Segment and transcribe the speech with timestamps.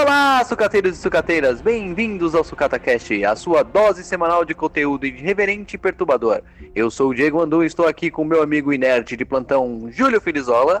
[0.00, 5.78] Olá, sucateiros e sucateiras, bem-vindos ao SucataCast, a sua dose semanal de conteúdo irreverente e
[5.78, 6.40] perturbador.
[6.74, 10.18] Eu sou o Diego Andu e estou aqui com meu amigo inerte de plantão, Júlio
[10.18, 10.80] Filizola.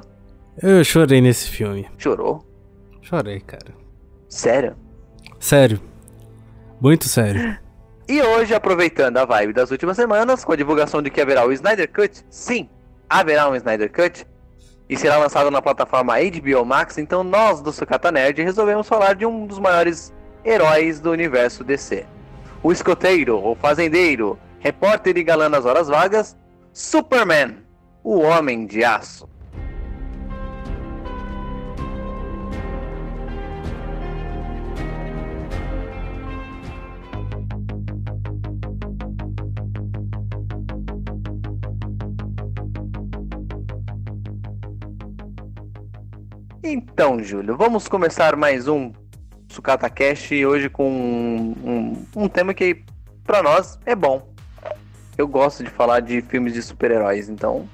[0.62, 1.86] Eu chorei nesse filme.
[1.98, 2.46] Chorou?
[3.02, 3.74] Chorei, cara.
[4.26, 4.74] Sério?
[5.38, 5.78] Sério.
[6.80, 7.58] Muito sério.
[8.08, 11.52] E hoje, aproveitando a vibe das últimas semanas, com a divulgação de que haverá o
[11.52, 12.70] Snyder Cut, sim,
[13.06, 14.26] haverá um Snyder Cut,
[14.90, 19.24] e será lançado na plataforma HBO Max, então nós do Sucata Nerd resolvemos falar de
[19.24, 20.12] um dos maiores
[20.44, 22.04] heróis do universo DC.
[22.60, 26.36] O escoteiro, o fazendeiro, repórter e galã nas horas vagas,
[26.72, 27.58] Superman,
[28.02, 29.28] o Homem de Aço.
[46.72, 48.92] Então, Júlio, vamos começar mais um
[49.48, 52.84] Sucata Cash hoje com um, um, tema que
[53.24, 54.32] para nós é bom.
[55.18, 57.68] Eu gosto de falar de filmes de super-heróis, então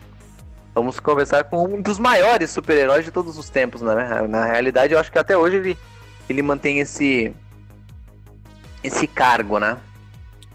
[0.75, 4.27] vamos conversar com um dos maiores super-heróis de todos os tempos, né?
[4.27, 5.79] Na realidade, eu acho que até hoje ele,
[6.27, 7.35] ele mantém esse
[8.83, 9.77] esse cargo, né?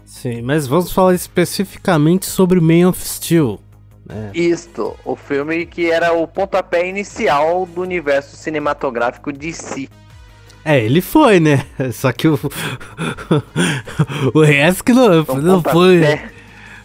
[0.04, 3.60] Sim, mas vamos falar especificamente sobre Man of Steel.
[4.08, 4.30] É.
[4.34, 9.88] Isto, o filme que era o pontapé inicial do universo cinematográfico de si.
[10.64, 11.64] É, ele foi, né?
[11.92, 12.38] Só que o.
[14.34, 16.02] o resto que não, um não foi.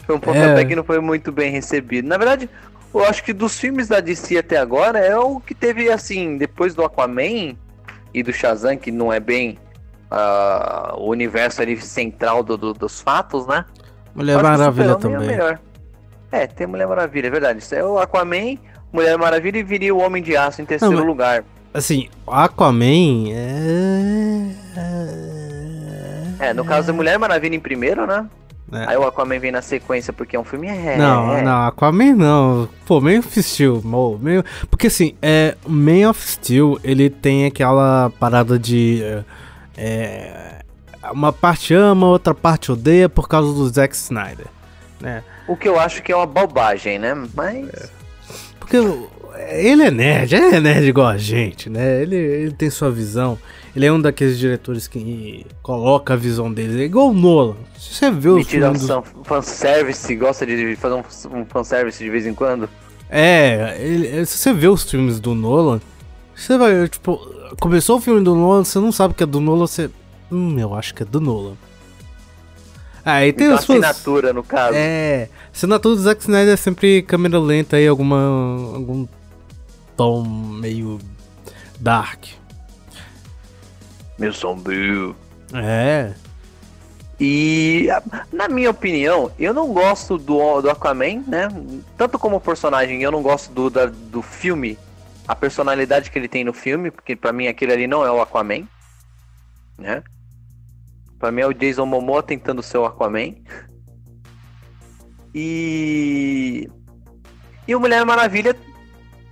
[0.06, 0.66] Foi um pontapé é.
[0.66, 2.08] que não foi muito bem recebido.
[2.08, 2.50] Na verdade,
[2.94, 6.74] eu acho que dos filmes da DC até agora é o que teve, assim, depois
[6.74, 7.56] do Aquaman
[8.14, 9.58] e do Shazam, que não é bem
[10.12, 13.66] uh, o universo ali central do, do, dos fatos, né?
[14.16, 15.30] Mulher Maravilha é também.
[15.30, 15.60] É
[16.44, 17.60] é, tem Mulher Maravilha, é verdade.
[17.60, 18.58] Isso é o Aquaman,
[18.92, 21.44] Mulher Maravilha e viria o Homem de Aço em terceiro Não, lugar.
[21.74, 24.52] Assim, Aquaman é.
[26.40, 28.26] É, no caso da Mulher Maravilha em primeiro, né?
[28.72, 28.90] É.
[28.90, 30.98] Aí o Aquaman vem na sequência porque é um filme é.
[30.98, 31.42] Não, é.
[31.42, 32.70] não, Aquaman não.
[32.86, 33.82] Pô, Man of Steel,
[34.20, 34.44] meio...
[34.70, 39.02] porque assim, é, Man of Steel, ele tem aquela parada de
[39.78, 40.62] é,
[41.12, 44.48] uma parte ama, outra parte odeia por causa do Zack Snyder,
[45.00, 45.24] né?
[45.48, 47.14] O que eu acho que é uma bobagem, né?
[47.34, 47.70] Mas.
[47.70, 47.90] É.
[48.60, 48.78] Porque
[49.50, 52.02] ele é nerd, ele é nerd igual a gente, né?
[52.02, 53.38] Ele, ele tem sua visão.
[53.76, 56.82] Ele é um daqueles diretores que coloca a visão dele.
[56.82, 57.56] É igual o Nolan.
[57.78, 58.88] Se você vê os filmes.
[58.88, 59.04] Do...
[59.24, 62.68] fanservice, gosta de fazer um, um fanservice de vez em quando.
[63.10, 65.80] É, ele, se você vê os filmes do Nolan,
[66.36, 67.20] você vai, tipo,
[67.60, 69.90] começou o filme do Nolan, você não sabe que é do Nolan, você.
[70.32, 71.54] Hum, eu acho que é do Nolan.
[73.08, 74.74] Aí tem então, assinatura, no caso.
[74.76, 75.30] É.
[75.54, 78.18] Assinatura do Zack Snyder é sempre câmera lenta e alguma.
[78.76, 79.08] algum
[79.96, 81.00] tom meio.
[81.80, 82.26] dark.
[84.20, 85.16] Meio sombrio.
[85.54, 86.14] É.
[87.18, 87.88] E,
[88.30, 91.48] na minha opinião, eu não gosto do, do Aquaman, né?
[91.98, 94.78] Tanto como personagem, eu não gosto do, da, do filme,
[95.26, 98.22] a personalidade que ele tem no filme, porque para mim aquele ali não é o
[98.22, 98.68] Aquaman,
[99.78, 100.04] né?
[101.20, 103.36] Pra mim é o Jason Momoa tentando ser o Aquaman.
[105.34, 106.70] E.
[107.68, 108.56] E o Mulher Maravilha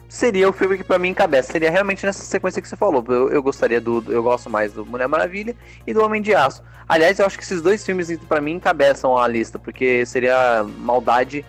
[0.09, 1.51] seria o filme que para mim encabeça.
[1.51, 3.03] Seria realmente nessa sequência que você falou.
[3.07, 4.03] Eu, eu, gostaria do.
[4.07, 6.63] Eu gosto mais do Mulher Maravilha e do Homem de Aço.
[6.87, 11.45] Aliás, eu acho que esses dois filmes para mim encabeçam a lista, porque seria maldade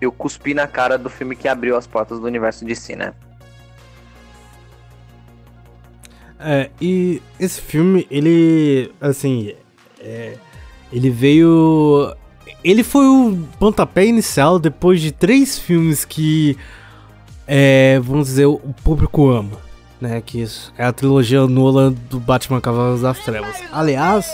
[0.00, 3.12] eu cuspir na cara do filme que abriu as portas do universo de si, né?
[6.38, 9.54] É, e esse filme, ele, assim,
[10.00, 10.36] é,
[10.92, 12.14] ele veio.
[12.62, 16.56] Ele foi o pontapé inicial depois de três filmes que,
[17.46, 19.58] é, vamos dizer, o público ama,
[20.00, 20.20] né?
[20.20, 20.44] Que
[20.76, 23.56] é a trilogia Nolan do Batman Cavaleiros das Trevas.
[23.72, 24.26] Aliás,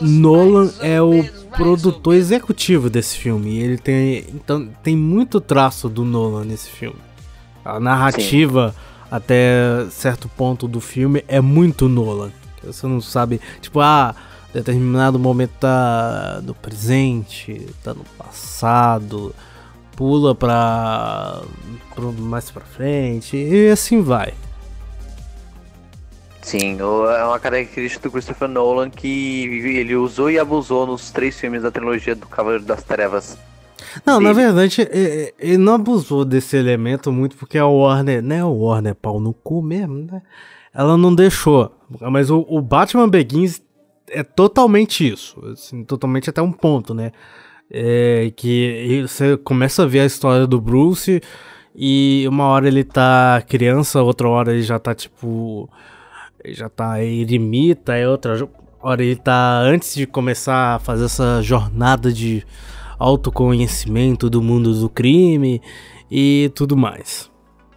[0.00, 1.24] Nolan é o
[1.56, 3.58] produtor executivo desse filme.
[3.58, 6.98] Ele tem, então, tem muito traço do Nolan nesse filme.
[7.64, 8.74] A narrativa.
[8.76, 12.30] Sim até certo ponto do filme é muito Nolan.
[12.62, 14.14] Você não sabe, tipo, ah,
[14.52, 19.34] determinado momento tá no presente, tá no passado,
[19.96, 21.42] pula pra,
[21.94, 24.34] pra mais pra frente e assim vai.
[26.42, 29.44] Sim, é uma característica do Christopher Nolan que
[29.76, 33.38] ele usou e abusou nos três filmes da trilogia do Cavaleiro das Trevas.
[34.04, 34.28] Não, dele.
[34.28, 34.88] na verdade,
[35.38, 38.44] ele não abusou desse elemento muito porque a Warner, né?
[38.44, 40.22] O Warner pau no cu mesmo, né?
[40.72, 41.74] Ela não deixou.
[42.00, 43.60] Mas o, o Batman Begins
[44.10, 45.40] é totalmente isso.
[45.52, 47.12] Assim, totalmente até um ponto, né?
[47.70, 51.20] É que você começa a ver a história do Bruce
[51.74, 55.68] e uma hora ele tá criança, outra hora ele já tá tipo.
[56.46, 58.48] Já tá eremita, é outra
[58.80, 62.44] hora ele tá antes de começar a fazer essa jornada de
[62.98, 65.60] autoconhecimento do mundo do crime
[66.10, 67.30] e tudo mais.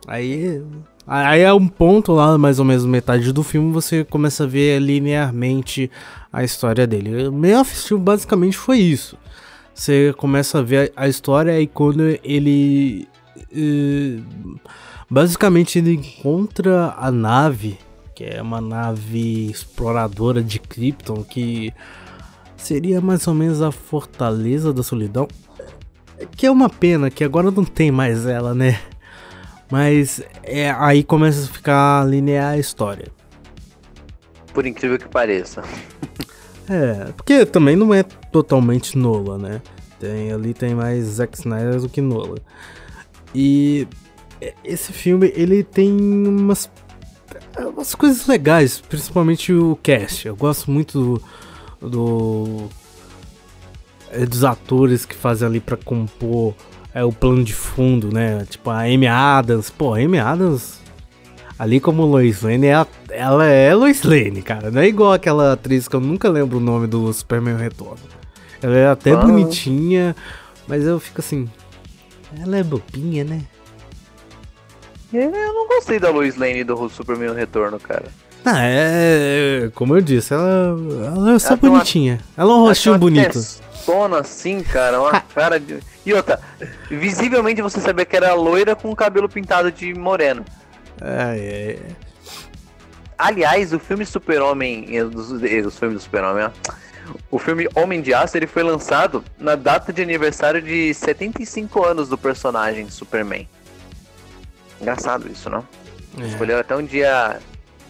[0.07, 0.63] Aí
[1.05, 4.79] Aí é um ponto lá, mais ou menos metade do filme, você começa a ver
[4.79, 5.91] linearmente
[6.31, 7.27] a história dele.
[7.27, 9.17] O filme basicamente foi isso.
[9.73, 13.07] Você começa a ver a história e quando ele.
[13.51, 14.23] Uh,
[15.09, 17.77] basicamente ele encontra a nave,
[18.15, 21.73] que é uma nave exploradora de Krypton, que
[22.55, 25.27] seria mais ou menos a Fortaleza da Solidão.
[26.37, 28.79] Que é uma pena que agora não tem mais ela, né?
[29.73, 33.07] Mas é, aí começa a ficar linear a história.
[34.53, 35.63] Por incrível que pareça.
[36.69, 39.63] é, porque também não é totalmente Nola, né?
[39.99, 42.37] Tem, ali tem mais Zack Snyder do que Nola.
[43.33, 43.87] E
[44.63, 46.69] esse filme, ele tem umas,
[47.57, 50.27] umas coisas legais, principalmente o cast.
[50.27, 51.19] Eu gosto muito
[51.81, 52.69] do, do
[54.11, 56.53] é, dos atores que fazem ali para compor
[56.93, 58.45] é o plano de fundo, né?
[58.49, 59.69] Tipo, a Amy Adams.
[59.69, 60.79] Pô, a Amy Adams,
[61.57, 64.69] ali como Lois Lane, é a, ela é Lois Lane, cara.
[64.69, 68.03] Não é igual aquela atriz que eu nunca lembro o nome do Superman Retorno.
[68.61, 69.17] Ela é até ah.
[69.17, 70.15] bonitinha,
[70.67, 71.49] mas eu fico assim.
[72.39, 73.41] Ela é bobinha, né?
[75.11, 78.05] Eu não gostei da Lois Lane do Superman Retorno, cara.
[78.45, 79.71] Ah, é.
[79.75, 80.75] Como eu disse, ela,
[81.05, 82.19] ela é só ela bonitinha.
[82.35, 83.39] Uma, ela é um rostinho bonito
[83.85, 85.79] tona assim, cara, uma cara de.
[86.05, 86.39] E outra,
[86.89, 90.43] visivelmente você sabia que era loira com o cabelo pintado de moreno.
[91.01, 91.79] É, é.
[93.17, 96.49] Aliás, o filme Super-Homem, os, os filmes do Super-Homem,
[97.31, 102.09] o filme Homem de Aço, ele foi lançado na data de aniversário de 75 anos
[102.09, 103.47] do personagem Superman.
[104.81, 105.65] Engraçado isso, não?
[106.19, 106.27] É.
[106.27, 107.39] Escolheu até um dia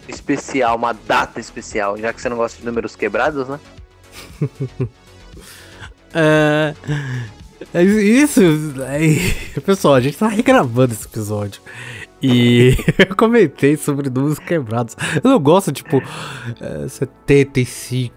[0.07, 3.60] especial, uma data especial, já que você não gosta de números quebrados, né?
[6.15, 6.75] É,
[7.74, 7.83] é.
[7.83, 8.42] Isso.
[8.81, 11.62] É, pessoal, a gente tá regravando esse episódio.
[12.21, 14.95] E eu comentei sobre números quebrados.
[15.24, 16.01] Eu não gosto, tipo,
[16.62, 18.13] é, 75,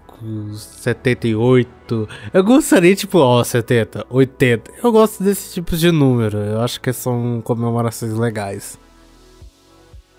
[0.53, 2.09] 78.
[2.33, 4.71] Eu gostaria, tipo, ó, 70, 80.
[4.81, 6.37] Eu gosto desse tipo de número.
[6.37, 8.79] Eu acho que são comemorações legais.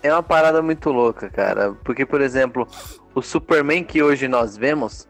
[0.01, 1.73] É uma parada muito louca, cara.
[1.83, 2.67] Porque, por exemplo,
[3.13, 5.07] o Superman que hoje nós vemos,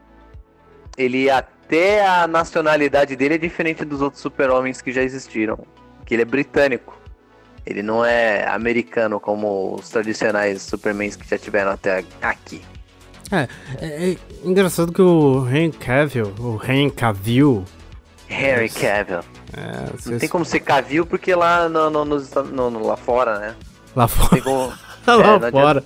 [0.98, 1.30] ele
[1.70, 5.60] até a nacionalidade dele é diferente dos outros super-homens que já existiram.
[6.04, 6.98] Que ele é britânico.
[7.64, 12.64] Ele não é americano como os tradicionais Supermans que já tiveram até aqui.
[13.32, 13.48] É,
[13.80, 17.64] é, é engraçado que o Henry Cavill, o Henry Cavill...
[18.28, 19.20] Henry Cavill.
[19.56, 23.56] É, não tem como ser Cavill porque lá, no, no, no, no lá fora, né?
[23.96, 24.42] Lá fora.
[24.42, 24.74] Como,
[25.06, 25.84] lá é, fora.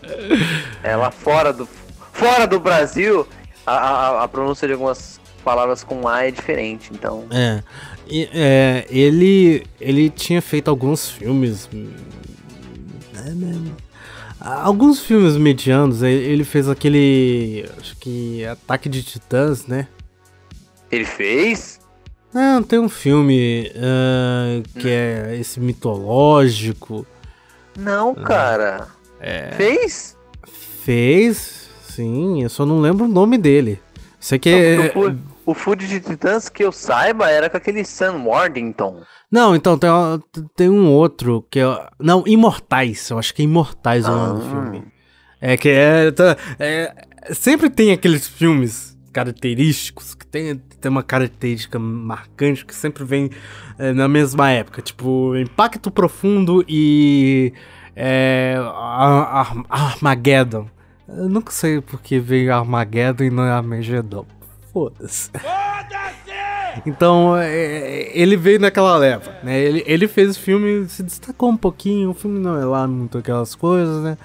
[0.81, 1.67] É, lá fora do,
[2.13, 3.27] fora do Brasil,
[3.65, 7.25] a, a, a pronúncia de algumas palavras com A é diferente, então.
[7.29, 7.61] É.
[8.07, 11.69] E, é ele, ele tinha feito alguns filmes.
[13.15, 13.83] É?
[14.39, 17.65] Alguns filmes medianos, ele fez aquele.
[17.79, 19.87] Acho que Ataque de Titãs, né?
[20.91, 21.79] Ele fez?
[22.33, 24.91] Não, tem um filme uh, que hum.
[24.91, 27.05] é esse mitológico.
[27.77, 28.87] Não, ah, cara.
[29.19, 29.51] É...
[29.51, 30.17] Fez?
[30.83, 33.79] Fez, sim, eu só não lembro o nome dele.
[34.19, 34.93] Isso aqui é.
[35.45, 39.01] O Food de Titãs, que eu saiba, era com aquele Sam Worthington.
[39.29, 39.89] Não, então tem,
[40.55, 41.87] tem um outro que é.
[41.99, 43.09] Não, Imortais.
[43.09, 44.11] Eu acho que é Imortais ah.
[44.11, 44.49] o nome do ah.
[44.49, 44.93] filme.
[45.41, 46.93] É que é, tá, é,
[47.31, 53.29] Sempre tem aqueles filmes característicos que tem, tem uma característica marcante que sempre vem
[53.77, 54.81] é, na mesma época.
[54.81, 57.53] Tipo, Impacto Profundo e.
[57.95, 58.55] É,
[59.69, 60.67] Armageddon.
[61.07, 64.25] Eu nunca sei porque veio Armageddon e não é Armageddon
[64.73, 65.29] foda-se.
[65.31, 66.33] Foda-se!
[66.85, 69.59] Então, é, é, ele veio naquela leva, né?
[69.59, 73.19] Ele, ele fez o filme, se destacou um pouquinho, o filme não é lá muito
[73.19, 74.17] aquelas coisas, né?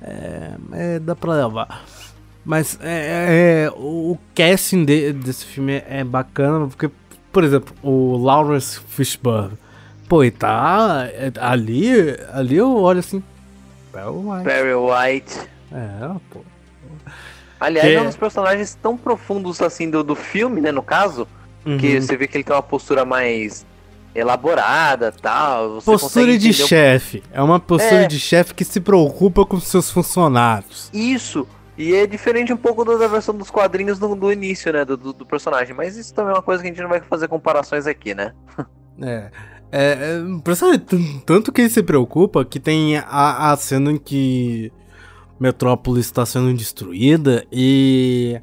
[0.00, 1.84] É, é dá pra levar.
[2.44, 6.90] Mas é, é, o casting de, desse filme é, é bacana, porque,
[7.32, 9.58] por exemplo, o Lawrence Fishburne,
[10.08, 11.08] pô, e tá
[11.40, 11.90] ali,
[12.32, 13.22] ali eu olho assim,
[13.92, 14.44] Barry White.
[14.44, 15.40] Barry White.
[15.72, 16.40] É, pô.
[17.58, 17.94] Aliás, que...
[17.94, 20.72] é um dos personagens tão profundos assim do, do filme, né?
[20.72, 21.26] No caso,
[21.64, 21.78] uhum.
[21.78, 23.64] que você vê que ele tem uma postura mais
[24.14, 25.80] elaborada tal.
[25.82, 27.22] Postura de chefe.
[27.32, 28.06] É uma postura é...
[28.06, 30.90] de chefe que se preocupa com seus funcionários.
[30.92, 31.46] Isso.
[31.76, 34.84] E é diferente um pouco da versão dos quadrinhos do, do início, né?
[34.84, 35.74] Do, do, personagem.
[35.74, 38.32] Mas isso também é uma coisa que a gente não vai fazer comparações aqui, né?
[39.02, 39.30] é.
[39.72, 40.78] É, é
[41.26, 44.72] tanto que ele se preocupa que tem a, a cena em que
[45.44, 48.40] Metrópolis está sendo destruída e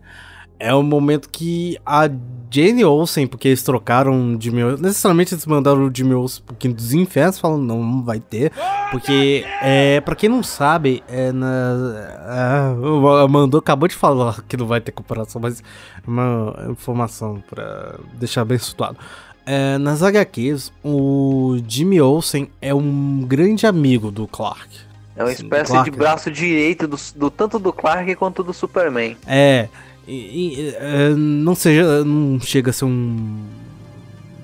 [0.59, 2.07] é o momento que a
[2.51, 4.77] Jane Olsen, porque eles trocaram de meu.
[4.77, 8.51] Necessariamente eles mandaram o Jimmy Olsen um pouquinho dos infernos, falando, não, não vai ter.
[8.91, 12.75] Porque, é, pra quem não sabe, é na.
[12.75, 17.95] É, mandou, acabou de falar que não vai ter comparação, mas é uma informação pra
[18.19, 18.97] deixar bem situado.
[19.43, 24.90] É, nas HQs, o Jimmy Olsen é um grande amigo do Clark.
[25.15, 29.17] É uma espécie Clark, de braço direito do, do, tanto do Clark quanto do Superman.
[29.27, 29.67] É.
[30.07, 33.45] E, e, é, não seja, não chega a ser um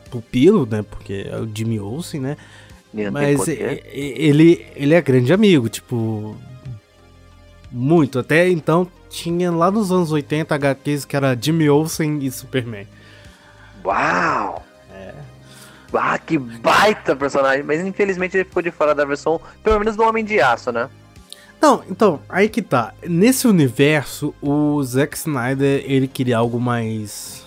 [0.09, 0.83] pupilo, né?
[0.83, 2.37] Porque é o Jimmy Olsen, né?
[3.11, 6.35] Mas ele, ele é grande amigo, tipo.
[7.71, 8.19] Muito.
[8.19, 12.87] Até então tinha lá nos anos 80 HQs que era Jimmy Olsen e Superman.
[13.83, 14.66] Uau!
[15.93, 15.97] É.
[15.97, 17.63] Ah, que baita personagem!
[17.63, 20.89] Mas infelizmente ele ficou de fora da versão, pelo menos do Homem de Aço, né?
[21.59, 22.93] Não, então, aí que tá.
[23.03, 27.45] Nesse universo, o Zack Snyder, ele queria algo mais...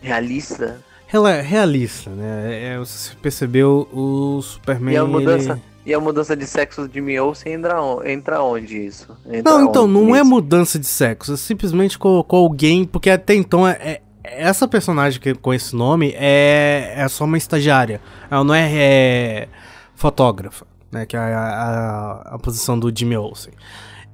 [0.00, 0.80] Realista?
[1.10, 2.74] realista, né?
[2.74, 4.94] É, você percebeu o Superman...
[4.94, 5.52] E a mudança...
[5.52, 5.62] Ele...
[5.86, 9.16] E a mudança de sexo de Mjolnir entra, entra onde isso?
[9.26, 11.32] Entra não, então, não é mudança de sexo.
[11.32, 12.84] É simplesmente colocou alguém...
[12.84, 17.38] Porque até então, é, é essa personagem que, com esse nome é, é só uma
[17.38, 18.00] estagiária.
[18.30, 19.48] Ela não é, é
[19.94, 21.06] fotógrafa né?
[21.06, 23.52] Que é a, a, a posição do Jimmy Olsen.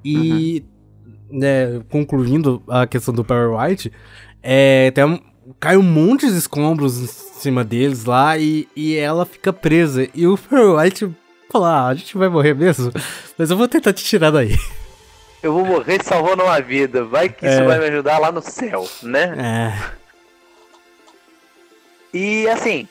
[0.05, 0.65] E,
[1.07, 1.39] uhum.
[1.39, 3.93] né, concluindo a questão do Perry White,
[4.43, 5.19] é, tem um,
[5.59, 10.09] cai um monte de escombros em cima deles lá e, e ela fica presa.
[10.15, 11.11] E o Perry White
[11.51, 12.93] fala, ah, a gente vai morrer mesmo,
[13.39, 14.57] mas eu vou tentar te tirar daí.
[15.45, 17.53] Eu vou morrer salvando uma vida, vai que é.
[17.53, 19.35] isso vai me ajudar lá no céu, né?
[19.39, 19.95] É.
[22.15, 22.89] E assim,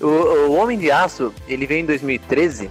[0.00, 2.70] o, o Homem de Aço, ele veio em 2013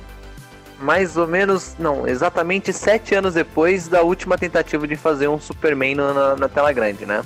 [0.79, 5.95] mais ou menos, não, exatamente sete anos depois da última tentativa de fazer um Superman
[5.95, 7.21] na, na tela grande, né?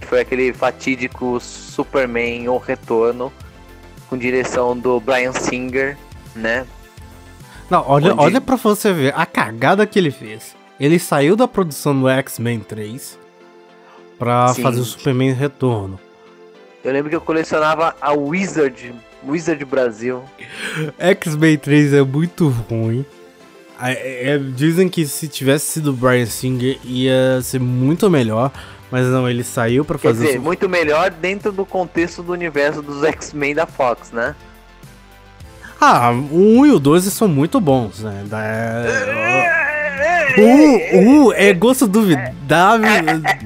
[0.00, 3.32] Que foi aquele fatídico Superman O Retorno,
[4.08, 5.96] com direção do Brian Singer,
[6.34, 6.66] né?
[7.70, 8.22] Não, olha, Onde...
[8.22, 10.56] olha pra você ver a cagada que ele fez.
[10.80, 13.18] Ele saiu da produção do X-Men 3
[14.18, 14.62] pra Sim.
[14.62, 15.98] fazer o Superman Retorno.
[16.84, 18.94] Eu lembro que eu colecionava a Wizard
[19.26, 20.22] Wizard Brasil.
[20.98, 23.04] X-Men 3 é muito ruim.
[23.80, 28.50] É, é, dizem que se tivesse sido Brian Singer ia ser muito melhor,
[28.90, 30.18] mas não, ele saiu para fazer.
[30.18, 34.34] Quer dizer, muito melhor dentro do contexto do universo dos X-Men da Fox, né?
[35.80, 38.24] Ah, o 1 e o 12 são muito bons, né?
[38.26, 39.67] Da...
[40.36, 42.88] O, o é gosto duvidável.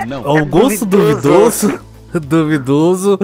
[0.07, 1.81] Não, o gosto duvidoso.
[2.12, 3.19] Duvidoso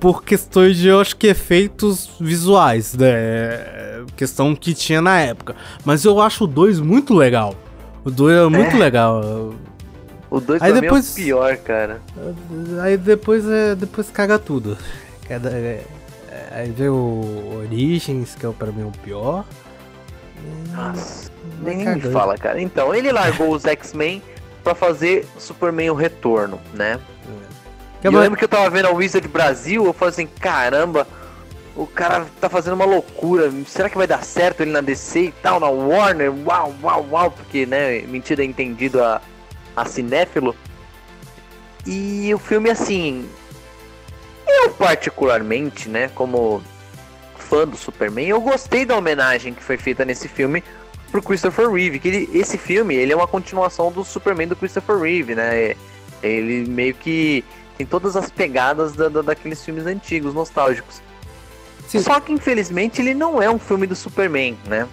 [0.00, 4.04] por questões de, eu acho que, efeitos visuais, né?
[4.16, 5.54] Questão que tinha na época.
[5.84, 7.54] Mas eu acho o 2 muito legal.
[8.04, 8.78] O 2 é muito é.
[8.78, 9.54] legal.
[10.30, 12.00] O 2 aí depois, é o pior, cara.
[12.82, 14.76] Aí depois, é, depois caga tudo.
[15.28, 15.80] É,
[16.52, 19.44] aí vem o Origins, que é pra mim o pior.
[20.74, 22.60] Nossa, nem me fala, cara.
[22.60, 24.22] Então, ele largou os X-Men
[24.62, 26.98] pra fazer Superman o Retorno, né?
[28.00, 31.06] Que eu lembro que eu tava vendo a Wizard Brasil, eu falei assim, caramba,
[31.74, 33.50] o cara tá fazendo uma loucura.
[33.66, 36.32] Será que vai dar certo ele na DC e tal, na Warner?
[36.46, 39.20] Uau, uau, uau, porque, né, mentira é entendido a,
[39.74, 40.54] a cinéfilo.
[41.84, 43.28] E o filme, assim,
[44.46, 46.62] eu particularmente, né, como
[47.38, 50.64] fã do Superman, eu gostei da homenagem que foi feita nesse filme
[51.10, 54.98] pro Christopher Reeve, que ele, esse filme, ele é uma continuação do Superman do Christopher
[54.98, 55.74] Reeve, né?
[56.22, 57.44] Ele meio que
[57.76, 61.00] tem todas as pegadas da, da, daqueles filmes antigos, nostálgicos.
[61.86, 62.00] Sim.
[62.00, 64.88] Só que infelizmente ele não é um filme do Superman, né?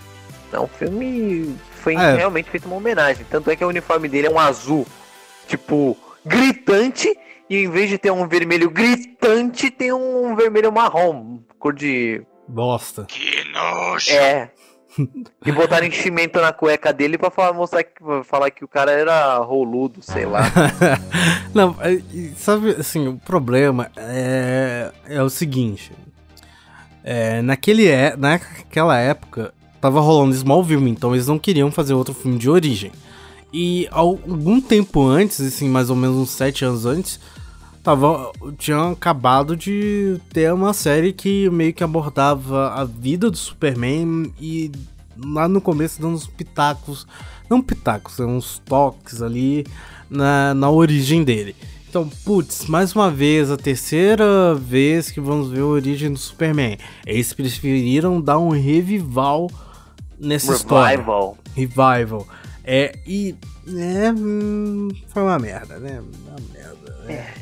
[0.52, 1.56] É um filme.
[1.82, 2.16] Foi é.
[2.16, 3.26] realmente feito uma homenagem.
[3.30, 4.86] Tanto é que o uniforme dele é um azul,
[5.48, 7.14] tipo, gritante.
[7.50, 12.26] E em vez de ter um vermelho gritante, tem um vermelho marrom, cor de.
[12.48, 13.06] Bosta.
[13.06, 14.12] Que nojo!
[14.12, 14.52] É.
[15.46, 19.38] E botaram enchimento na cueca dele pra falar, mostrar que, falar que o cara era
[19.38, 20.44] roludo, sei lá.
[21.54, 22.02] Não, é,
[22.36, 25.92] sabe, assim, o problema é, é o seguinte.
[27.04, 32.38] É, naquele, é, naquela época, tava rolando Smallville, então eles não queriam fazer outro filme
[32.38, 32.92] de origem.
[33.52, 37.20] E algum tempo antes, assim, mais ou menos uns sete anos antes,
[37.84, 44.34] tava, tinha acabado de ter uma série que meio que abordava a vida do Superman
[44.40, 44.72] e
[45.18, 47.06] lá no começo dando uns pitacos,
[47.50, 49.66] não pitacos, uns toques ali
[50.10, 51.56] na, na origem dele.
[51.90, 56.78] Então, putz, mais uma vez, a terceira vez que vamos ver a origem do Superman.
[57.06, 59.52] Eles preferiram dar um revival
[60.20, 61.38] nessa Revival.
[61.54, 61.54] história.
[61.56, 62.28] Revival.
[62.64, 63.36] É, e.
[63.68, 64.12] É.
[64.12, 66.02] hum, Foi uma merda, né?
[66.02, 66.98] Uma merda.
[67.06, 67.34] né?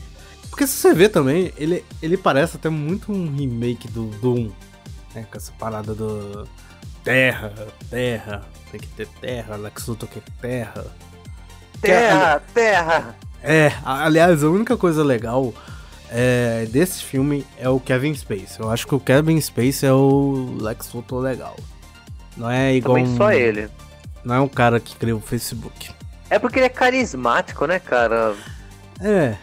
[0.61, 4.51] Porque se você vê também, ele, ele parece até muito um remake do Doom.
[5.15, 5.25] Né?
[5.31, 6.47] Com essa parada do.
[7.03, 7.51] Terra,
[7.89, 10.85] terra, tem que ter terra, Lex Luthor quer terra.
[11.81, 13.15] Terra, terra.
[13.41, 15.51] É, a- aliás, a única coisa legal
[16.11, 18.59] é, desse filme é o Kevin Space.
[18.59, 21.55] Eu acho que o Kevin Space é o Lex Luthor legal.
[22.37, 22.97] Não é igual.
[22.99, 23.67] Também um- só ele.
[24.23, 25.89] Não é um cara que criou o Facebook.
[26.29, 28.35] É porque ele é carismático, né, cara?
[28.99, 29.35] É,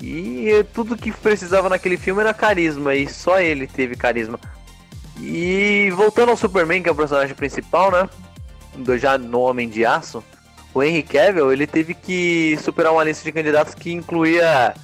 [0.00, 4.38] E tudo que precisava naquele filme era carisma, e só ele teve carisma.
[5.20, 8.08] E voltando ao Superman, que é o personagem principal, né?
[8.76, 10.22] Do, já no Homem de Aço,
[10.72, 14.74] o Henry Cavill, ele teve que superar uma lista de candidatos que incluía.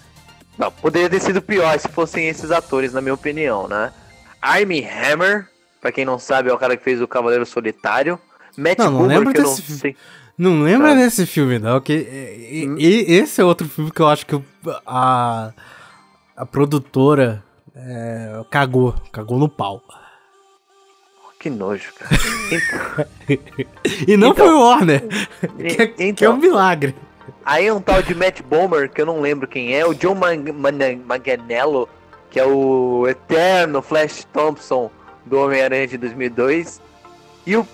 [0.59, 3.93] Não, poderia ter sido pior se fossem esses atores, na minha opinião, né?
[4.43, 5.49] Armie Hammer,
[5.81, 8.19] pra quem não sabe, é o cara que fez o Cavaleiro Solitário.
[8.57, 9.97] Matt Não, não Boomer, lembro não desse fi- sei.
[10.37, 12.77] Não lembra desse filme, não, que e- e- Hum.
[12.79, 14.41] e- esse é outro filme que eu acho que
[14.87, 15.53] a,
[16.37, 17.43] a produtora
[17.77, 19.83] é, cagou, cagou no pau.
[21.39, 22.17] Que nojo, cara.
[22.51, 23.07] Então-
[24.09, 25.03] E não Então- foi o Warner,
[25.59, 26.95] que, é- que é então, um milagre.
[27.45, 30.37] Aí um tal de Matt Bomer, que eu não lembro quem é, o John Man
[30.55, 31.89] Man- Manganiello,
[32.31, 34.91] que é o eterno Flash Thompson
[35.27, 36.81] do Homem-Aranha de 2002.
[37.47, 37.67] E o.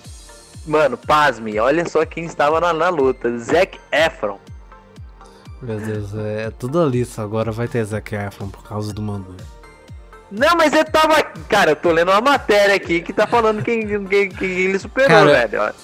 [0.67, 4.39] Mano, pasme, olha só quem estava na, na luta: Zac Efron.
[5.63, 9.37] Meu Deus, é tudo ali, só agora vai ter Zac Efron por causa do Mandu.
[10.31, 11.23] Não, mas ele tava.
[11.49, 15.09] Cara, eu tô lendo uma matéria aqui que tá falando quem, quem, quem ele superou,
[15.09, 15.75] Cara, velho.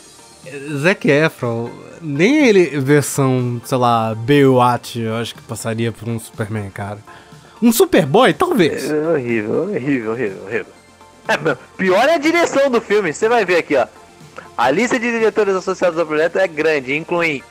[0.79, 6.71] Zac Efron, nem ele versão, sei lá, Baywatch, eu acho que passaria por um Superman,
[6.71, 6.99] cara.
[7.61, 8.89] Um Superboy, talvez.
[8.89, 10.73] É horrível, horrível, horrível, horrível.
[11.27, 13.87] É, pior é a direção do filme, você vai ver aqui, ó.
[14.57, 17.43] A lista de diretores associados ao projeto é grande, inclui,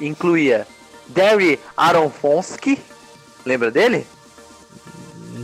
[0.00, 0.66] incluía
[1.08, 2.78] Derry Aronofsky,
[3.44, 4.06] lembra dele?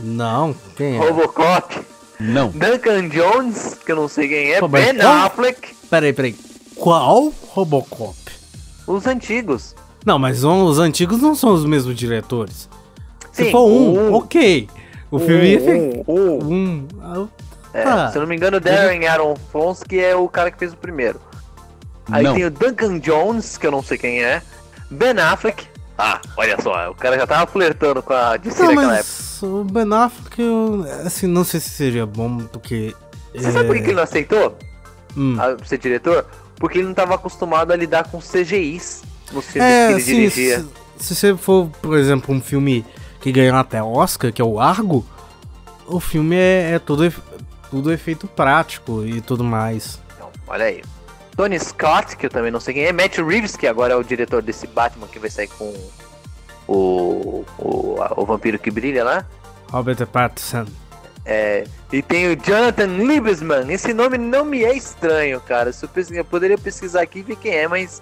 [0.03, 0.97] Não, quem é?
[0.99, 1.79] Robocop,
[2.19, 2.49] Não.
[2.49, 5.25] Duncan Jones, que eu não sei quem é, Ben qual?
[5.25, 6.35] Affleck, Peraí, peraí.
[6.75, 8.15] Qual Robocop?
[8.87, 9.75] os antigos.
[10.05, 12.69] Não, mas os antigos não são os mesmos diretores.
[13.31, 14.13] Se Sim, for um, um.
[14.13, 14.67] ok.
[15.11, 15.73] O filme ia ficar.
[16.11, 16.87] um, um,
[17.73, 18.11] Ah, É, tá.
[18.11, 21.19] se eu não me engano, Darren Aronofsky é o cara que fez o primeiro.
[22.11, 22.33] Aí Não.
[22.33, 24.41] tem o Duncan Jones, que eu não sei quem é.
[24.89, 25.67] Ben Affleck.
[25.97, 29.13] Ah, olha só, o cara já tava flertando com a DC Não, naquela época.
[29.45, 32.95] o Ben Affleck, eu, assim, não sei se seria bom, porque.
[33.35, 34.57] Você sabe por que que ele não aceitou
[35.15, 35.37] Hum.
[35.39, 36.25] a ser diretor?
[36.55, 40.15] Porque ele não tava acostumado a lidar com CGIs nos filmes que É, ele assim,
[40.15, 40.65] dirigia.
[40.97, 42.83] se, se você for, por exemplo, um filme
[43.21, 45.05] que ganhou até Oscar, que é o Argo,
[45.85, 47.21] o filme é, é efe-
[47.69, 49.99] tudo efeito prático e tudo mais.
[50.19, 50.83] Não, olha aí.
[51.35, 52.91] Tony Scott, que eu também não sei quem é.
[52.91, 55.73] Matt Reeves, que agora é o diretor desse Batman que vai sair com
[56.67, 59.25] o, o, o vampiro que brilha lá.
[59.71, 60.65] Robert Pattinson.
[61.25, 63.71] É, e tem o Jonathan Liebesman.
[63.71, 65.71] Esse nome não me é estranho, cara.
[66.11, 68.01] Eu poderia pesquisar aqui e ver quem é, mas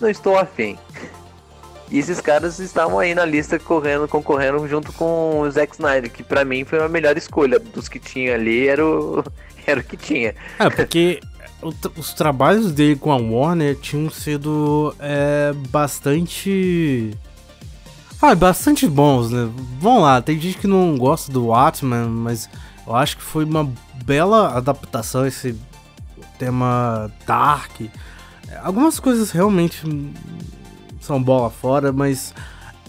[0.00, 0.78] não estou afim.
[1.90, 6.22] E esses caras estavam aí na lista correndo, concorrendo junto com o Zack Snyder, que
[6.22, 7.58] pra mim foi a melhor escolha.
[7.60, 9.22] Dos que tinha ali, era o,
[9.66, 10.34] era o que tinha.
[10.58, 11.20] É, porque
[11.96, 17.16] os trabalhos dele com a Warner tinham sido é, bastante.
[18.20, 19.48] Ah, bastante bons, né?
[19.78, 22.48] Vamos lá, tem gente que não gosta do Watchmen, mas
[22.86, 23.70] eu acho que foi uma
[24.04, 25.54] bela adaptação esse
[26.38, 27.82] tema dark.
[28.62, 29.84] Algumas coisas realmente
[31.06, 32.34] são bola fora, mas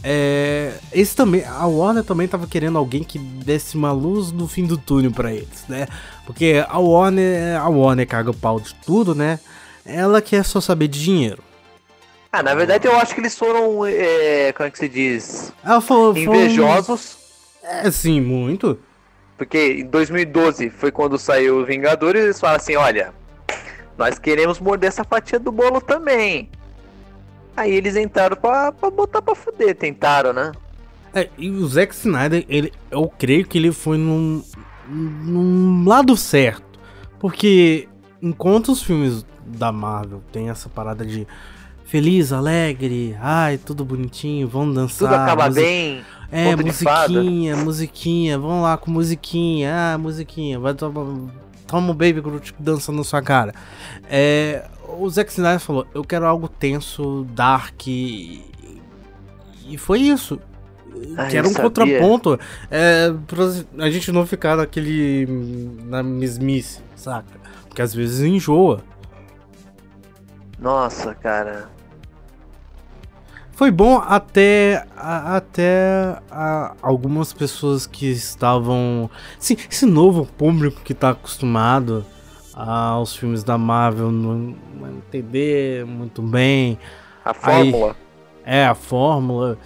[0.04, 4.66] é, esse também, a Warner também tava querendo alguém que desse uma luz no fim
[4.66, 5.88] do túnel pra eles, né?
[6.26, 9.40] Porque a Warner, a Warner caga o pau de tudo, né?
[9.86, 11.42] Ela quer só saber de dinheiro.
[12.32, 15.54] Ah, na verdade eu acho que eles foram, é, como é que se diz?
[15.64, 17.18] Ela falou, Invejosos.
[17.64, 18.80] É, sim, muito.
[19.38, 23.14] Porque em 2012 foi quando saiu o Vingadores e eles falaram assim, olha,
[23.98, 26.50] nós queremos morder essa fatia do bolo também.
[27.58, 30.52] Aí eles entraram pra, pra botar pra fuder, tentaram, né?
[31.14, 34.44] É, e o Zack Snyder, ele, eu creio que ele foi num,
[34.88, 36.80] num lado certo.
[37.20, 37.88] Porque
[38.22, 41.26] enquanto os filmes da Marvel tem essa parada de
[41.86, 45.10] feliz, alegre, ai, tudo bonitinho, vamos dançar.
[45.10, 46.06] Tudo acaba musi- bem.
[46.32, 51.32] É, musiquinha, musiquinha, vamos lá com musiquinha, ah, musiquinha, vai tomar.
[51.66, 53.54] Toma o Baby Groot dançando na sua cara.
[54.10, 54.66] É,
[55.00, 57.88] o Zack Snyder falou: Eu quero algo tenso, dark.
[57.88, 58.46] E,
[59.68, 60.40] e foi isso.
[61.16, 61.70] Ah, quero eu um sabia.
[61.70, 62.40] contraponto.
[62.70, 65.26] É, pra a gente não ficar naquele.
[65.86, 67.40] na mesmice, saca?
[67.68, 68.82] Porque às vezes enjoa.
[70.60, 71.70] Nossa, cara.
[73.52, 80.94] Foi bom até a, até a, algumas pessoas que estavam, sim, esse novo público que
[80.94, 82.06] tá acostumado
[82.66, 86.80] aos filmes da Marvel não, não entender muito bem
[87.24, 87.96] a fórmula.
[88.46, 89.58] Aí, é a fórmula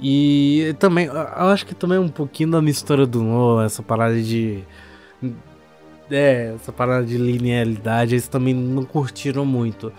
[0.00, 4.64] e também eu acho que também um pouquinho da mistura do Nolan, essa parada de
[6.10, 9.92] é, essa parada de linearidade, eles também não curtiram muito.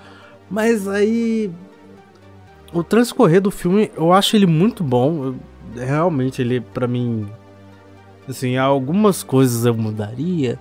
[0.50, 1.50] Mas aí
[2.74, 5.26] o transcorrer do filme, eu acho ele muito bom.
[5.26, 5.36] Eu,
[5.76, 7.28] realmente, ele, para mim.
[8.28, 10.60] Assim, algumas coisas eu mudaria.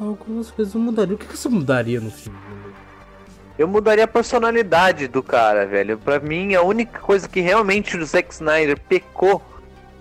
[0.00, 1.14] Algumas coisas eu mudaria.
[1.14, 2.38] O que, que você mudaria no filme?
[3.58, 5.98] Eu mudaria a personalidade do cara, velho.
[5.98, 9.42] Pra mim, a única coisa que realmente o Zack Snyder pecou,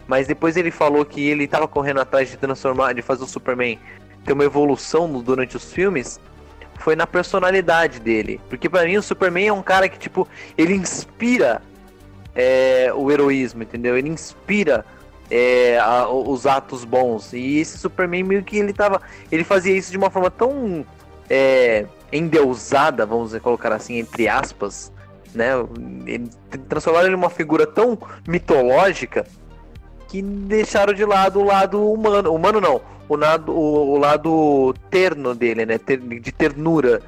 [0.08, 3.78] mas depois ele falou que ele tava correndo atrás de transformar, de fazer o Superman
[4.24, 6.18] ter uma evolução durante os filmes,
[6.80, 8.40] foi na personalidade dele.
[8.48, 10.26] Porque para mim o Superman é um cara que, tipo,
[10.58, 11.62] ele inspira
[12.34, 13.98] é, o heroísmo, entendeu?
[13.98, 14.86] Ele inspira
[15.30, 17.34] é, a, os atos bons.
[17.34, 19.02] E esse Superman meio que ele tava.
[19.32, 20.86] Ele fazia isso de uma forma tão
[21.30, 24.92] é, endeusada, vamos colocar assim, entre aspas.
[25.34, 25.52] Né?
[26.06, 26.30] Ele,
[26.68, 29.26] transformaram ele numa figura tão mitológica
[30.08, 32.34] que deixaram de lado o lado humano.
[32.34, 35.78] Humano não, o lado, o lado terno dele, né?
[35.78, 37.02] de ternura.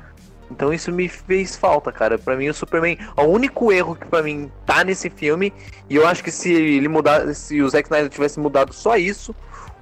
[0.52, 2.18] Então isso me fez falta, cara.
[2.18, 5.54] Para mim o Superman, o único erro que para mim tá nesse filme,
[5.90, 9.34] e eu acho que se ele mudar, se o Zack Snyder tivesse mudado só isso,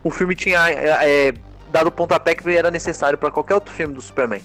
[0.04, 1.34] o filme tinha é,
[1.72, 4.42] dado o pontapé que era necessário para qualquer outro filme do Superman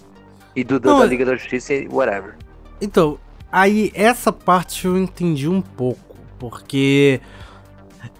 [0.56, 2.34] e do, Não, da Liga da Justiça e whatever.
[2.80, 3.18] Então,
[3.52, 7.20] aí essa parte eu entendi um pouco, porque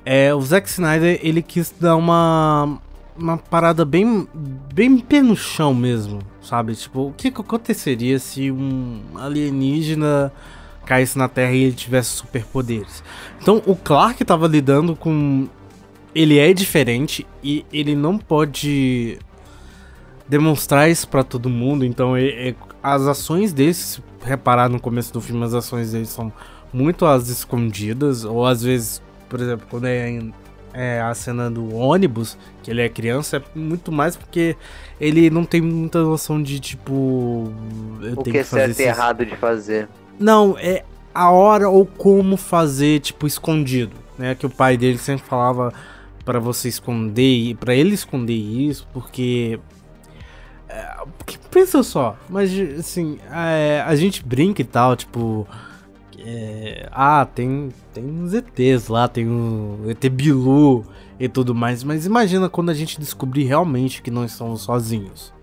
[0.05, 2.79] é, o Zack Snyder ele quis dar uma
[3.17, 4.29] uma parada bem,
[4.73, 6.75] bem pé no chão mesmo, sabe?
[6.75, 10.33] Tipo, o que, que aconteceria se um alienígena
[10.85, 13.03] caísse na Terra e ele tivesse superpoderes?
[13.41, 15.49] Então, o Clark tava lidando com.
[16.15, 19.19] Ele é diferente e ele não pode
[20.29, 21.85] demonstrar isso para todo mundo.
[21.85, 26.07] Então, é, é, as ações dele, se reparar no começo do filme, as ações dele
[26.07, 26.33] são
[26.73, 30.19] muito às escondidas, ou às vezes, por exemplo, quando é
[30.75, 34.57] é, a cena do ônibus, que ele é criança, é muito mais porque
[35.01, 37.53] ele não tem muita noção de tipo.
[38.03, 39.89] Eu o que, que é certo e errado de fazer.
[40.19, 40.85] Não, é
[41.15, 43.97] a hora ou como fazer, tipo, escondido.
[44.19, 44.35] Né?
[44.35, 45.73] Que o pai dele sempre falava
[46.25, 49.61] para você esconder, para ele esconder isso, porque.
[50.69, 55.47] É, porque pensa só, mas assim, é, a gente brinca e tal, tipo
[56.27, 60.87] é, ah, tem, tem uns ETs lá, tem o ET Bilu
[61.21, 65.35] e tudo mais, mas imagina quando a gente descobrir realmente que não estamos sozinhos.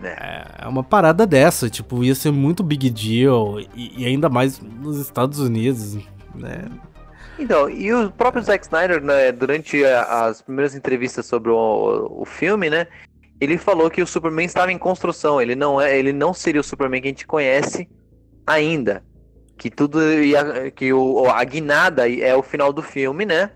[0.00, 4.60] É, é uma parada dessa, tipo, ia ser muito big deal, e, e ainda mais
[4.60, 5.98] nos Estados Unidos,
[6.34, 6.66] né?
[7.36, 12.70] Então, e o próprio Zack Snyder, né, durante as primeiras entrevistas sobre o, o filme,
[12.70, 12.86] né,
[13.40, 16.64] ele falou que o Superman estava em construção, ele não é, ele não seria o
[16.64, 17.88] Superman que a gente conhece
[18.46, 19.02] ainda
[19.56, 23.50] que tudo ia, que o, a guinada é o final do filme, né?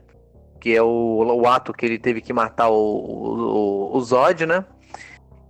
[0.61, 4.65] Que é o, o ato que ele teve que matar o, o, o Zod, né?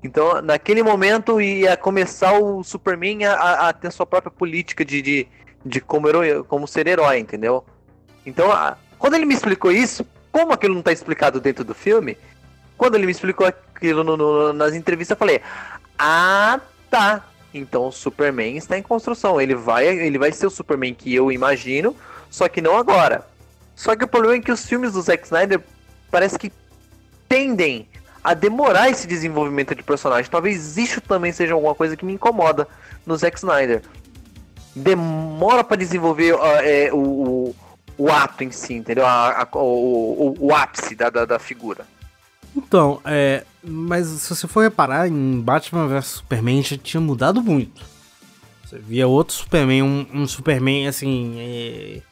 [0.03, 5.29] Então, naquele momento ia começar o Superman a, a ter sua própria política de, de,
[5.65, 7.65] de como, herói, como ser herói, entendeu?
[8.25, 12.17] Então, a, quando ele me explicou isso, como aquilo não está explicado dentro do filme,
[12.77, 15.41] quando ele me explicou aquilo no, no, nas entrevistas, eu falei:
[15.99, 17.25] Ah, tá.
[17.59, 19.41] Então o Superman está em construção.
[19.41, 21.95] Ele vai, ele vai ser o Superman que eu imagino,
[22.31, 23.27] só que não agora.
[23.75, 25.61] Só que o problema é que os filmes do Zack Snyder
[26.11, 26.53] parece que
[27.29, 27.87] tendem
[28.25, 30.31] a demorar esse desenvolvimento de personagem.
[30.31, 32.67] Talvez isso também seja alguma coisa que me incomoda
[33.07, 33.83] no Zack Snyder.
[34.75, 37.57] Demora para desenvolver uh, é, o, o,
[37.97, 39.07] o, ato em si, entendeu?
[39.07, 41.87] A, a, o, o, ápice da, da, da figura.
[42.57, 47.83] Então, é, mas se você for reparar, em Batman vs Superman já tinha mudado muito.
[48.65, 51.35] Você via outro Superman, um, um Superman assim.
[51.39, 52.03] É,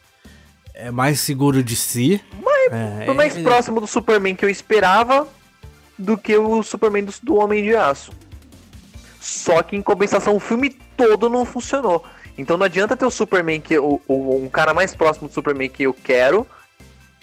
[0.73, 2.21] é, mais seguro de si.
[2.43, 5.27] Mas, é, mais é, próximo do Superman que eu esperava
[5.97, 8.11] do que o Superman do, do Homem de Aço.
[9.19, 12.03] Só que em compensação o filme todo não funcionou.
[12.37, 15.69] Então não adianta ter o Superman que o, o, um cara mais próximo do Superman
[15.69, 16.45] que eu quero,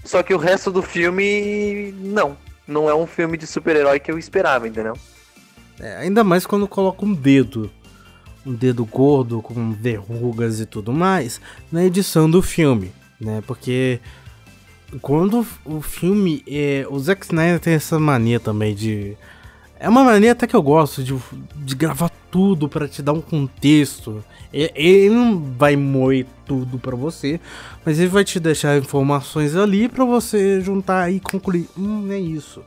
[0.04, 4.18] só que o resto do filme não não é um filme de super-herói que eu
[4.18, 4.96] esperava, entendeu?
[5.80, 7.70] É, ainda mais quando coloca um dedo,
[8.46, 13.42] um dedo gordo com verrugas e tudo mais, na edição do filme, né?
[13.46, 14.00] Porque
[15.00, 16.42] quando o filme.
[16.46, 19.16] É, o Zack Snyder tem essa mania também de.
[19.84, 21.14] É uma mania até que eu gosto de,
[21.56, 24.24] de gravar tudo para te dar um contexto.
[24.50, 27.38] Ele não vai moer tudo para você,
[27.84, 31.68] mas ele vai te deixar informações ali para você juntar e concluir.
[31.76, 32.62] Hum, é isso.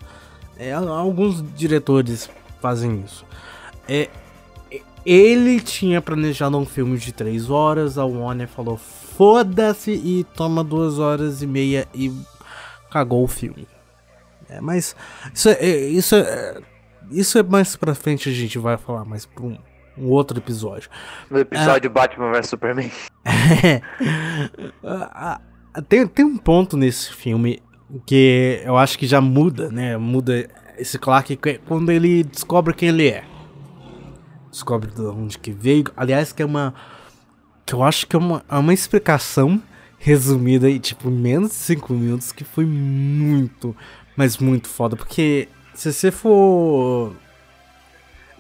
[0.60, 2.30] É, alguns diretores
[2.62, 3.26] fazem isso.
[3.90, 4.10] É,
[5.04, 11.00] ele tinha planejado um filme de 3 horas, a Warner falou foda-se e toma 2
[11.00, 12.14] horas e meia e
[12.92, 13.68] cagou o filme.
[14.48, 14.96] É, mas
[15.34, 16.62] isso é, isso é,
[17.12, 19.58] isso é mais pra frente a gente vai falar mais pra um,
[19.98, 20.90] um outro episódio.
[21.30, 22.92] No episódio é, Batman vs Superman.
[23.26, 23.82] É,
[25.88, 27.62] tem, tem um ponto nesse filme
[28.06, 29.98] que eu acho que já muda, né?
[29.98, 33.24] Muda esse Clark quando ele descobre quem ele é
[34.58, 35.86] descobre de onde que veio.
[35.96, 36.74] Aliás, que é uma.
[37.66, 39.62] Que eu acho que é uma, é uma explicação
[40.00, 43.76] resumida em tipo menos de 5 minutos que foi muito,
[44.16, 44.96] mas muito foda.
[44.96, 47.14] Porque se você for.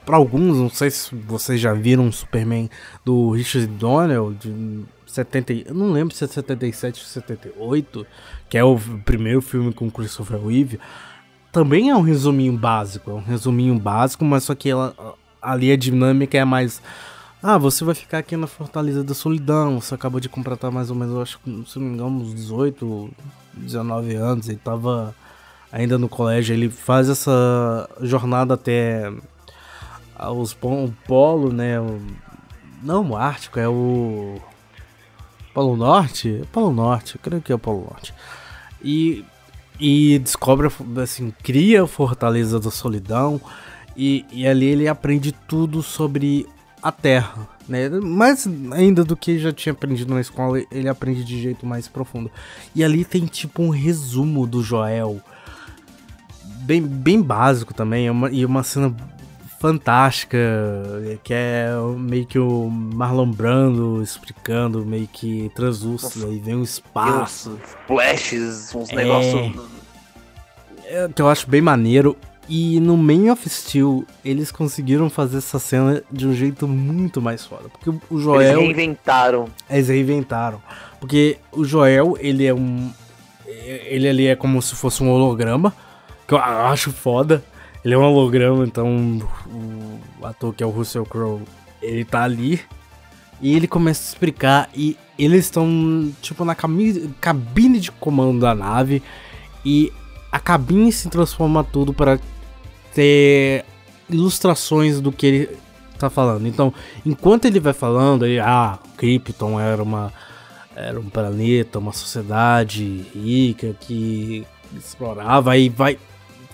[0.04, 2.69] Para alguns, não sei se vocês já viram um Superman
[3.04, 8.08] do Richard Donnell de 70, eu não lembro se é 77 ou 78,
[8.50, 10.80] que é o primeiro filme com Christopher Reeve.
[11.52, 14.95] Também é um resuminho básico, é um resuminho básico, mas só que ela,
[15.41, 16.82] ali a dinâmica é mais.
[17.43, 19.80] Ah, você vai ficar aqui na Fortaleza da Solidão.
[19.80, 23.10] Você acabou de completar mais ou menos, acho que, se não me engano, uns 18,
[23.54, 24.50] 19 anos.
[24.50, 25.13] Ele tava
[25.71, 26.53] ainda no colégio.
[26.53, 29.12] Ele faz essa jornada até
[30.34, 31.75] os o polo, né?
[32.82, 34.39] Não o Ártico, é o.
[35.53, 36.43] Polo Norte?
[36.51, 38.13] Polo Norte, eu creio que é o Polo Norte.
[38.84, 39.25] E,
[39.80, 40.69] e descobre,
[41.01, 43.41] assim, cria a Fortaleza da Solidão.
[43.95, 46.45] E, e ali ele aprende tudo sobre
[46.84, 47.89] a Terra, né?
[47.89, 52.30] Mais ainda do que já tinha aprendido na escola, ele aprende de jeito mais profundo.
[52.75, 55.19] E ali tem tipo um resumo do Joel,
[56.67, 58.93] bem, bem básico também, é uma, e uma cena
[59.58, 60.38] fantástica,
[61.23, 67.58] que é meio que o Marlon Brando explicando, meio que translúcido, aí vem um espaço.
[67.88, 69.56] flashes, uns é, negócios.
[70.86, 72.17] É, que eu acho bem maneiro.
[72.49, 77.45] E no Man of Steel, eles conseguiram fazer essa cena de um jeito muito mais
[77.45, 77.67] foda.
[77.67, 78.41] Porque o Joel.
[78.41, 79.49] Eles reinventaram.
[79.69, 80.62] Eles reinventaram.
[80.97, 82.89] Porque o Joel, ele é um.
[83.45, 85.73] Ele ali é como se fosse um holograma.
[86.27, 87.43] Que eu acho foda.
[87.83, 89.19] Ele é um holograma, então
[90.19, 91.41] o ator que é o Russell Crowe,
[91.81, 92.59] ele tá ali.
[93.41, 94.69] E ele começa a explicar.
[94.75, 99.01] E eles estão, tipo, na cabine de comando da nave.
[99.63, 99.91] E
[100.31, 102.19] a cabine se transforma tudo para
[102.93, 103.63] ter
[104.09, 105.57] ilustrações do que ele
[105.97, 106.47] tá falando.
[106.47, 106.73] Então,
[107.05, 110.11] enquanto ele vai falando, ele, ah, Krypton era uma
[110.75, 115.97] era um planeta, uma sociedade rica que explorava e vai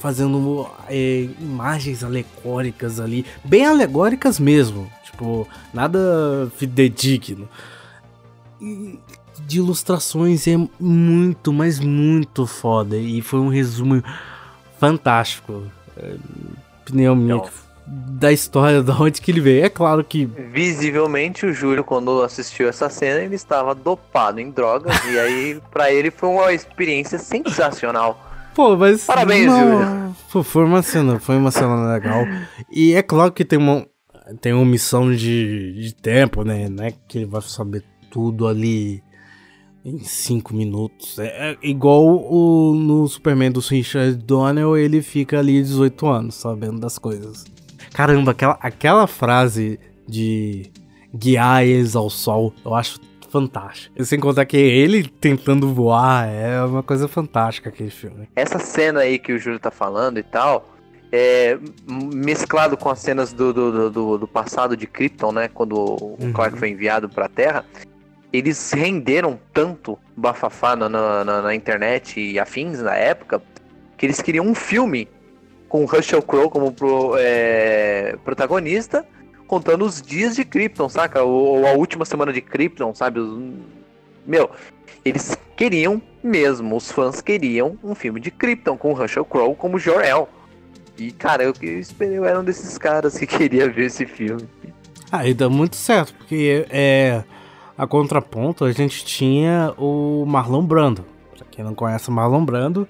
[0.04, 7.48] fazendo é, imagens alegóricas ali, bem alegóricas mesmo, tipo, nada fidedigno.
[8.60, 9.00] E
[9.48, 14.04] de ilustrações é muito, mas muito foda e foi um resumo
[14.78, 15.64] fantástico
[16.82, 17.50] opinião minha então,
[17.86, 19.64] da história, de onde que ele veio.
[19.64, 20.26] É claro que.
[20.26, 24.94] Visivelmente, o Júlio, quando assistiu essa cena, ele estava dopado em drogas.
[25.06, 28.33] e aí, para ele, foi uma experiência sensacional.
[28.54, 29.06] Pô, mas.
[29.06, 30.16] Parabéns, não...
[30.32, 32.26] Pô, foi uma cena, foi uma cena legal.
[32.72, 33.86] E é claro que tem uma.
[34.40, 36.70] Tem uma missão de, de tempo, né?
[36.70, 39.04] Não é que ele vai saber tudo ali
[39.84, 41.20] em 5 minutos.
[41.20, 46.80] É, é, igual o, no Superman do Richard Donnell, ele fica ali 18 anos sabendo
[46.80, 47.44] das coisas.
[47.94, 50.72] Caramba, aquela, aquela frase de
[51.14, 53.00] guiar eles ao sol, eu acho
[53.34, 54.04] fantástico.
[54.06, 58.30] Sem contar que ele tentando voar, é uma coisa fantástica aquele filme.
[58.36, 60.70] Essa cena aí que o Júlio tá falando e tal,
[61.12, 65.48] é, mesclado com as cenas do, do, do, do passado de Krypton, né?
[65.48, 66.32] Quando o uhum.
[66.32, 67.66] Clark foi enviado pra Terra
[68.34, 73.40] eles renderam tanto bafafá na, na, na, internet e afins na época
[73.96, 75.08] que eles queriam um filme
[75.70, 79.06] com Russell Crowe como pro, é, protagonista,
[79.48, 81.24] contando os dias de Krypton, saca?
[81.24, 83.20] Ou, ou, a última semana de Krypton, sabe?
[84.26, 84.50] Meu,
[85.04, 90.30] eles queriam mesmo, os fãs queriam um filme de Krypton com Russell Crowe como Jor-El.
[90.98, 94.48] E, cara, eu, eu esperei, eu era um desses caras que queria ver esse filme.
[95.12, 97.24] Ah, e dá muito certo, porque é
[97.78, 101.06] a contraponto, a gente tinha o Marlon Brando.
[101.36, 102.88] Pra quem não conhece o Marlon Brando,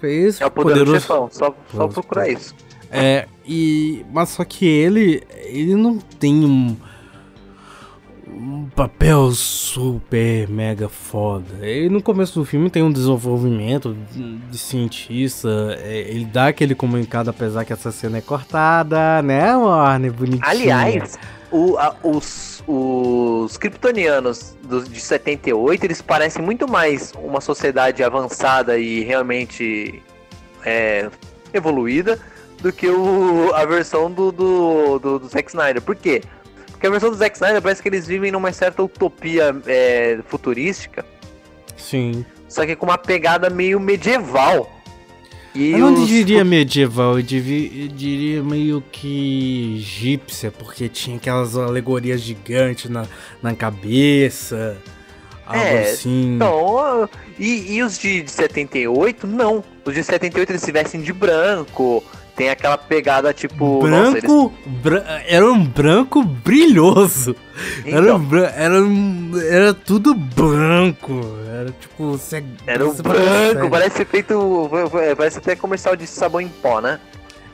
[0.00, 0.40] fez.
[0.40, 1.00] É o poderoso, poderoso...
[1.00, 2.54] chefão, só, só procurar isso.
[2.94, 4.04] É, e.
[4.12, 5.22] Mas só que ele.
[5.46, 6.76] Ele não tem um.
[8.26, 11.44] um papel super mega foda.
[11.62, 13.96] E no começo do filme tem um desenvolvimento
[14.50, 15.48] de cientista.
[15.82, 20.12] é, Ele dá aquele comunicado, apesar que essa cena é cortada, né, Warner?
[20.12, 20.42] Bonitinho.
[20.44, 21.18] Aliás,
[21.52, 28.76] o- a- os, os kryptonianos dos, de 78, eles parecem muito mais uma sociedade avançada
[28.78, 30.02] e realmente
[30.64, 31.08] é,
[31.52, 32.18] evoluída
[32.64, 35.82] do que o, a versão do, do, do, do Zack Snyder.
[35.82, 36.22] Por quê?
[36.70, 41.04] Porque a versão do Zack Snyder parece que eles vivem numa certa utopia é, futurística,
[41.76, 42.24] Sim.
[42.48, 44.70] só que com uma pegada meio medieval.
[45.54, 51.16] E Eu não os- diria medieval, eu, divi- eu diria meio que egípcia, porque tinha
[51.18, 53.06] aquelas alegorias gigantes na,
[53.42, 54.78] na cabeça.
[55.46, 56.36] Algo É, assim.
[56.38, 59.62] Não, ah, e, e os de, de 78, não.
[59.84, 62.02] Os de 78 eles se vestem de branco.
[62.36, 63.86] Tem aquela pegada tipo.
[63.86, 64.52] nossa, branco.
[64.66, 67.36] bra- era um branco brilhoso.
[67.86, 71.12] Era, Então, era, um- era tudo branco.
[71.48, 72.12] Era tipo.
[72.12, 74.68] Você, era um branco, parece feito.
[75.16, 76.98] Parece até comercial de sabão em pó, né?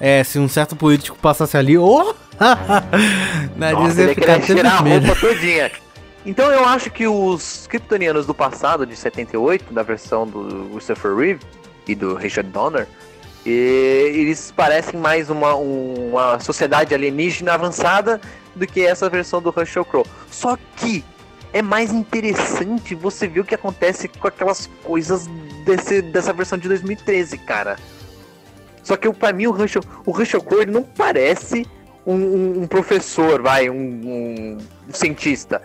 [0.01, 1.77] É, se um certo político passasse ali.
[1.77, 2.15] Oh!
[3.57, 5.71] Nariz Nossa, ia ficar tirar a roupa todinha.
[6.25, 11.41] Então eu acho que os kryptonianos do passado, de 78, da versão do Christopher Reeve
[11.87, 12.87] e do Richard Donner,
[13.45, 18.21] e eles parecem mais uma, um- uma sociedade alienígena avançada
[18.55, 20.07] do que essa versão do Russell Crowe.
[20.31, 21.05] Só que
[21.53, 25.27] é mais interessante você ver o que acontece com aquelas coisas
[25.65, 27.77] desse, dessa versão de 2013, cara.
[28.83, 31.67] Só que pra mim o Russell, o Russell Crowe ele não parece
[32.07, 35.63] um, um- um professor, vai, um- um cientista.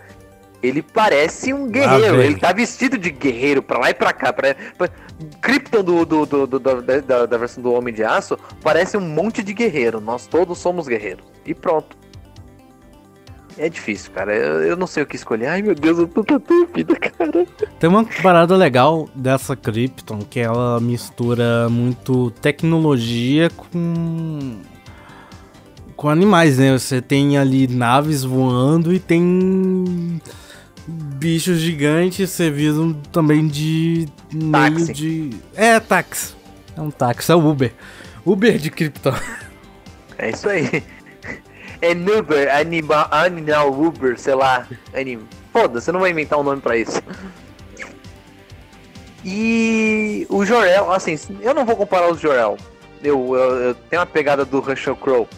[0.62, 4.32] Ele parece um guerreiro, ele tá vestido de guerreiro pra lá e pra cá.
[4.32, 4.88] Pra, pra,
[5.40, 9.00] Krypton do, do, do- do- da, da- da versão do Homem de Aço parece um
[9.00, 10.00] monte de guerreiro.
[10.00, 11.24] Nós todos somos guerreiros.
[11.44, 11.96] E pronto.
[13.58, 14.34] É difícil, cara.
[14.34, 15.46] Eu, eu não sei o que escolher.
[15.46, 17.46] Ai meu Deus, eu tô tão dúvida, cara.
[17.78, 24.56] Tem uma parada legal dessa Krypton que ela mistura muito tecnologia com
[25.96, 26.78] com animais, né?
[26.78, 30.20] Você tem ali naves voando e tem
[30.86, 34.08] bichos gigantes servindo também de
[34.50, 34.92] Táxi.
[34.92, 36.34] de é táxi.
[36.76, 37.72] É um táxi, é o Uber.
[38.24, 39.14] Uber de Krypton.
[40.18, 40.82] É isso aí.
[41.82, 44.66] É Uber, animal, animal Uber, sei lá.
[44.94, 45.20] Anim...
[45.52, 47.02] Foda-se, eu não vou inventar um nome pra isso.
[49.22, 52.56] E o Jorel, assim, eu não vou comparar os Jorel.
[53.02, 55.28] Eu, eu, eu tenho uma pegada do Russell Crowe.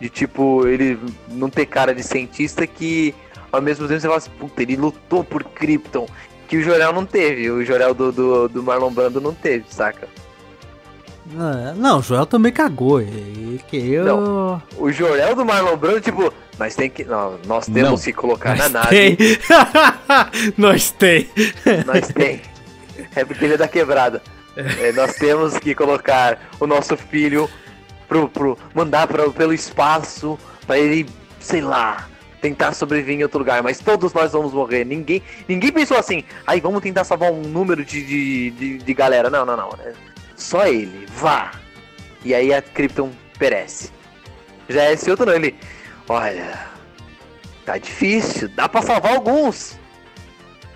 [0.00, 3.14] De tipo, ele não ter cara de cientista que
[3.52, 6.06] ao mesmo tempo você fala assim, puta, ele lutou por Krypton.
[6.48, 10.08] Que o Jorel não teve, o Jorel do, do, do Marlon Brando não teve, saca?
[11.38, 13.00] Ah, Não, o Joel também cagou.
[13.00, 14.02] Ele queria.
[14.76, 17.04] O Jorel do Marlon Brando, tipo, nós tem que.
[17.04, 17.98] Não, nós temos Não.
[17.98, 18.88] que colocar na Nós nave.
[19.16, 19.38] tem.
[20.58, 21.28] Nós tem.
[21.86, 22.40] Nós tem.
[23.14, 24.20] É porque ele é da quebrada.
[24.56, 27.48] É, nós temos que colocar o nosso filho
[28.08, 30.36] pro, pro mandar pra, pelo espaço
[30.66, 31.06] pra ele,
[31.38, 32.08] sei lá,
[32.40, 33.62] tentar sobreviver em outro lugar.
[33.62, 34.84] Mas todos nós vamos morrer.
[34.84, 36.24] Ninguém, ninguém pensou assim.
[36.46, 39.30] Aí vamos tentar salvar um número de, de, de, de galera.
[39.30, 39.70] Não, não, não.
[40.36, 41.06] Só ele.
[41.06, 41.52] Vá.
[42.24, 43.90] E aí a Krypton perece.
[44.68, 45.34] Já é esse outro não.
[45.34, 45.54] Ele,
[46.08, 46.66] olha,
[47.64, 48.48] tá difícil.
[48.48, 49.78] Dá pra salvar alguns.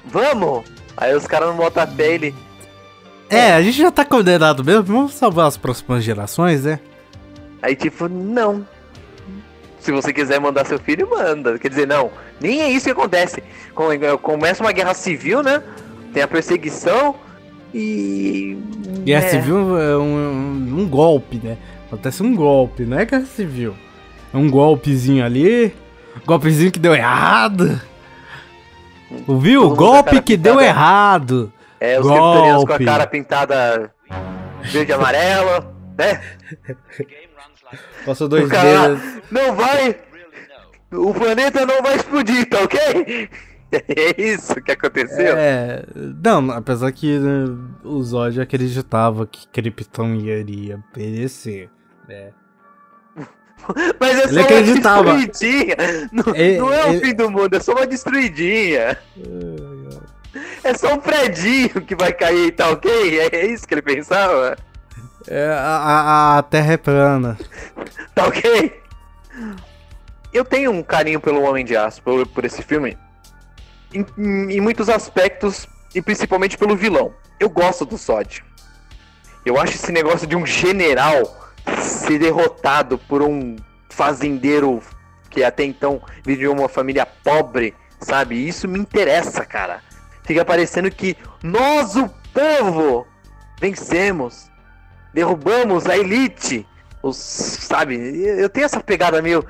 [0.05, 0.65] Vamos.
[0.97, 2.35] Aí os caras não botam a pé ele.
[3.29, 4.83] É, a gente já tá condenado mesmo.
[4.83, 6.79] Vamos salvar as próximas gerações, né?
[7.63, 8.67] Aí tipo, não.
[9.85, 11.59] Se você quiser mandar seu filho, manda.
[11.59, 12.11] Quer dizer, não.
[12.41, 13.43] Nem é isso que acontece.
[13.75, 13.91] Com-
[14.23, 15.63] Começa uma guerra civil, né?
[16.15, 17.15] Tem a perseguição
[17.75, 18.57] e.
[19.05, 21.59] Guerra é, civil é um, um golpe, né?
[21.87, 23.75] Acontece um golpe, não é guerra civil.
[24.33, 25.75] É um golpezinho ali.
[26.25, 27.79] Golpezinho que deu errado.
[29.27, 29.69] Ouviu?
[29.75, 30.67] Golpe que deu pintada.
[30.67, 31.53] errado.
[31.79, 32.85] É, os kryptonianos com a golpe.
[32.87, 33.91] cara pintada
[34.63, 36.23] verde e amarela, né?
[38.05, 39.01] Passou dois dedos.
[39.31, 39.97] não vai!
[40.93, 43.29] O planeta não vai explodir, tá ok?
[43.75, 45.35] É isso que aconteceu?
[45.37, 45.85] É,
[46.23, 47.45] não, apesar que né,
[47.83, 51.69] o Zod acreditava que Krypton iria perecer.
[52.09, 52.31] né?
[53.99, 55.11] Mas é só Ele acreditava.
[55.11, 55.77] uma destruidinha.
[56.13, 58.97] Não É, não é o fim do mundo, é só uma destruidinha.
[60.63, 63.19] É só um predinho que vai cair, tá ok?
[63.21, 64.57] É isso que ele pensava?
[65.29, 67.39] É, a, a- Terra é plana.
[68.15, 68.83] Tá ok?
[70.33, 72.99] Eu tenho um carinho pelo Homem de Aço, por, por esse filme.
[73.93, 77.15] Em, em- em muitos aspectos, e principalmente pelo vilão.
[77.39, 78.45] Eu gosto do Sod.
[79.45, 83.57] Eu acho esse negócio de um general ser derrotado por um
[83.91, 84.83] fazendeiro
[85.31, 88.37] que até então vivia uma família pobre sabe?
[88.47, 89.81] Isso me interessa, cara.
[90.25, 93.07] Fica parecendo que nós, o povo,
[93.61, 94.51] vencemos,
[95.15, 96.67] derrubamos a elite,
[97.03, 97.97] os, sabe?
[98.25, 99.47] Eu tenho essa pegada meio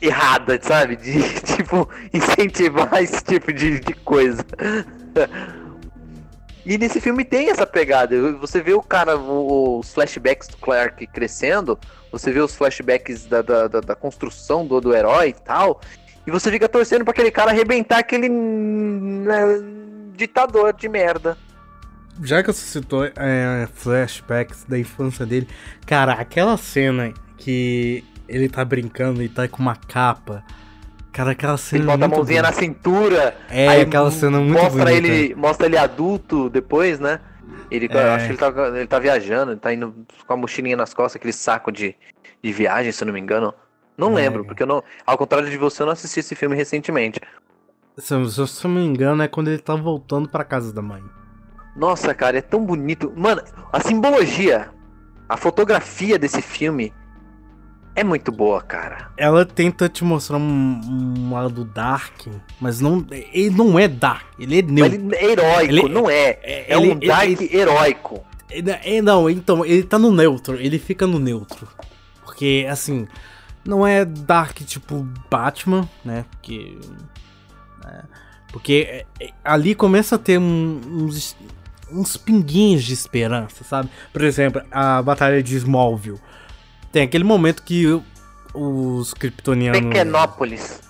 [0.00, 0.96] errada, sabe?
[0.96, 1.22] De,
[1.56, 4.44] tipo, incentivar esse tipo de, de coisa.
[6.64, 8.14] E nesse filme tem essa pegada.
[8.34, 11.76] Você vê o cara, os flashbacks do Clark crescendo,
[12.12, 15.80] você vê os flashbacks da, da, da, da construção do, do herói e tal,
[16.24, 19.42] e você fica torcendo para aquele cara arrebentar aquele né,
[20.14, 21.36] ditador de merda.
[22.22, 25.48] Já que você citou é, flashbacks da infância dele,
[25.86, 30.44] cara, aquela cena que ele tá brincando e tá com uma capa
[31.12, 31.82] Cara, aquela cena.
[31.82, 32.60] Ele bota a mãozinha bonita.
[32.60, 33.36] na cintura.
[33.50, 34.92] É, aquela cena muito mostra bonita.
[34.92, 37.20] Ele, mostra ele adulto depois, né?
[37.70, 38.14] Ele, é.
[38.14, 39.94] Acho que ele tá, ele tá viajando, ele tá indo
[40.26, 41.94] com a mochilinha nas costas, aquele saco de,
[42.42, 43.52] de viagem, se eu não me engano.
[43.96, 44.22] Não é.
[44.22, 44.82] lembro, porque eu não.
[45.06, 47.20] Ao contrário de você, eu não assisti esse filme recentemente.
[47.98, 51.02] Se, se eu não me engano, é quando ele tá voltando pra casa da mãe.
[51.74, 53.12] Nossa, cara, é tão bonito.
[53.16, 53.42] Mano,
[53.72, 54.70] a simbologia,
[55.28, 56.92] a fotografia desse filme
[57.94, 59.10] é muito boa, cara.
[59.16, 62.26] Ela tenta te mostrar um, um lado dark,
[62.60, 64.94] mas não, ele não é dark, ele é neutro.
[64.94, 66.38] Ele é heróico, ele, não é.
[66.42, 68.24] É, é ele, um dark ele, heróico.
[68.50, 71.68] É, não, então, ele tá no neutro, ele fica no neutro.
[72.24, 73.06] Porque, assim,
[73.64, 76.24] não é dark tipo Batman, né?
[76.30, 76.78] Porque.
[77.84, 78.02] Né?
[78.52, 81.36] Porque é, é, ali começa a ter um, uns,
[81.92, 83.90] uns pinguinhos de esperança, sabe?
[84.12, 86.20] Por exemplo, a batalha de Smallville
[86.90, 87.86] tem aquele momento que
[88.54, 89.80] os kryptonianos.
[89.80, 90.80] Pequenópolis.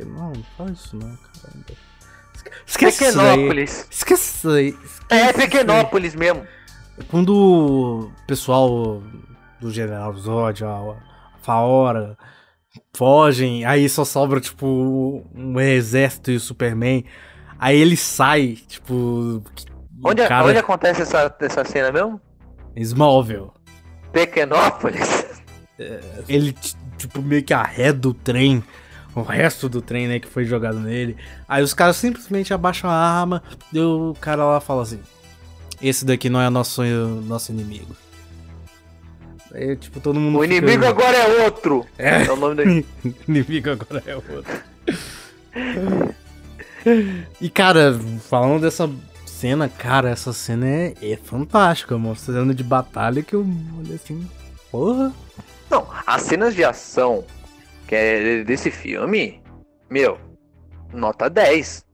[0.00, 1.84] Não, não faz isso não, caramba.
[2.66, 3.86] Esquece Pequenópolis.
[3.90, 4.76] Esquece isso aí.
[5.08, 6.46] É, Pequenópolis mesmo.
[7.08, 9.02] Quando o pessoal
[9.60, 10.96] do General Zod, a
[11.42, 12.16] Faora,
[12.94, 17.04] fogem, aí só sobra, tipo, um exército e o Superman.
[17.58, 19.42] Aí ele sai, tipo.
[20.04, 20.44] Onde, cara...
[20.44, 22.20] onde acontece essa, essa cena mesmo?
[22.76, 23.50] Smallville.
[24.12, 25.24] Pequenópolis?
[26.28, 26.54] ele,
[26.96, 28.62] tipo, meio que arreda o trem,
[29.14, 31.16] o resto do trem, né, que foi jogado nele.
[31.48, 33.42] Aí os caras simplesmente abaixam a arma
[33.72, 35.00] e o cara lá fala assim:
[35.80, 37.96] Esse daqui não é nosso, nosso inimigo.
[39.52, 40.38] Aí, tipo, todo mundo.
[40.38, 41.86] O inimigo agora é outro!
[41.96, 42.86] É, é o nome dele.
[43.04, 44.44] o inimigo agora é outro.
[47.40, 47.98] e, cara,
[48.28, 48.90] falando dessa
[49.44, 53.46] cena, cara, essa cena é, é fantástica, mostrando de batalha que eu
[53.78, 54.26] olhei assim,
[54.70, 55.12] porra.
[55.68, 57.22] Não, as cenas de ação
[57.86, 59.42] que é desse filme,
[59.90, 60.18] meu,
[60.94, 61.84] nota 10.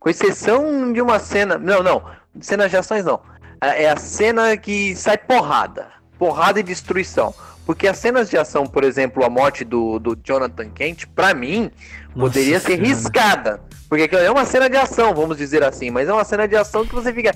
[0.00, 1.56] Com exceção de uma cena.
[1.58, 2.02] Não, não.
[2.40, 3.20] Cenas de ações não.
[3.62, 5.92] É, é a cena que sai porrada.
[6.18, 7.32] Porrada e destruição.
[7.64, 11.70] Porque as cenas de ação, por exemplo, a morte do, do Jonathan Kent, pra mim,
[12.16, 13.62] Nossa poderia ser riscada.
[13.90, 15.90] Porque é uma cena de ação, vamos dizer assim.
[15.90, 17.34] Mas é uma cena de ação que você fica.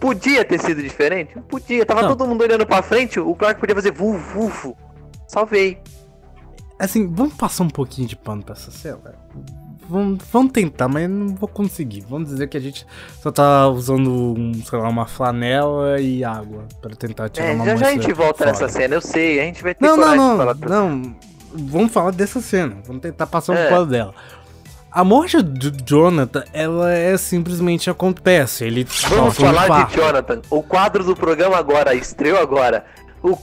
[0.00, 1.38] Podia ter sido diferente?
[1.48, 1.84] Podia.
[1.84, 2.08] Tava não.
[2.08, 4.74] todo mundo olhando pra frente, o Clark podia fazer vuf, vuf.
[5.26, 5.78] Salvei.
[6.78, 8.98] Assim, vamos passar um pouquinho de pano pra essa cena?
[9.86, 12.04] Vamos, vamos tentar, mas não vou conseguir.
[12.08, 12.86] Vamos dizer que a gente
[13.20, 14.34] só tá usando,
[14.64, 18.12] sei lá, uma flanela e água para tentar tirar é, uma já já a gente
[18.12, 18.50] volta fora.
[18.52, 19.40] nessa cena, eu sei.
[19.40, 21.16] A gente vai ter não, não, não, falar Não,
[21.52, 22.76] vamos falar dessa cena.
[22.86, 23.66] Vamos tentar passar é.
[23.66, 24.14] um pano dela.
[24.90, 28.64] A morte do Jonathan, ela é simplesmente acontece.
[28.64, 30.40] Ele Vamos falar de Jonathan.
[30.50, 32.84] O quadro do programa agora, estreou agora.
[33.22, 33.36] O...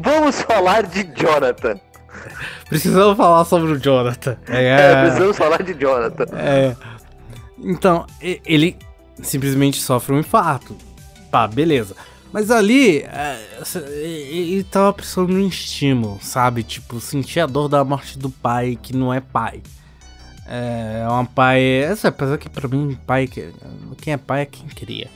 [0.00, 1.78] Vamos falar de Jonathan.
[2.68, 4.38] Precisamos falar sobre o Jonathan.
[4.48, 6.24] É, é precisamos falar de Jonathan.
[6.34, 6.74] É.
[7.58, 8.76] Então, ele
[9.22, 10.76] simplesmente sofre um infarto.
[11.30, 11.94] Pá, beleza.
[12.32, 13.38] Mas ali, é,
[14.04, 16.62] ele tava precisando de um estímulo, sabe?
[16.62, 19.62] Tipo, sentir a dor da morte do pai que não é pai.
[20.48, 21.62] É, é um pai.
[21.82, 23.26] Essa apesar que pra mim, pai.
[23.26, 25.08] Quem é pai é quem cria.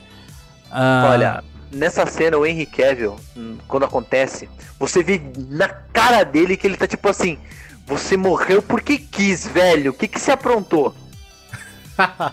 [0.71, 6.57] Ah, Olha, nessa cena, o Henry Cavill, hum, quando acontece, você vê na cara dele
[6.57, 7.37] que ele tá tipo assim:
[7.85, 9.91] Você morreu porque quis, velho.
[9.91, 10.93] O que que se aprontou?
[11.97, 12.31] ah,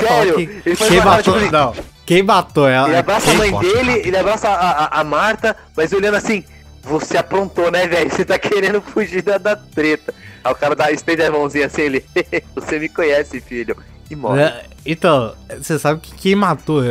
[0.00, 0.34] Sério?
[0.34, 0.62] Que...
[0.66, 1.38] Ele quem matou?
[1.38, 1.74] Tipo, não.
[2.06, 2.88] Quem matou ela?
[2.88, 6.44] Ele abraça a mãe dele, ele abraça a, a, a Marta, mas olhando assim:
[6.82, 8.10] Você aprontou, né, velho?
[8.10, 10.12] Você tá querendo fugir da, da treta.
[10.44, 12.04] Aí o cara dá, estende a mãozinha assim, ele.
[12.54, 13.76] Você me conhece, filho.
[14.10, 14.42] E morre.
[14.42, 16.82] É, então, você sabe que quem matou,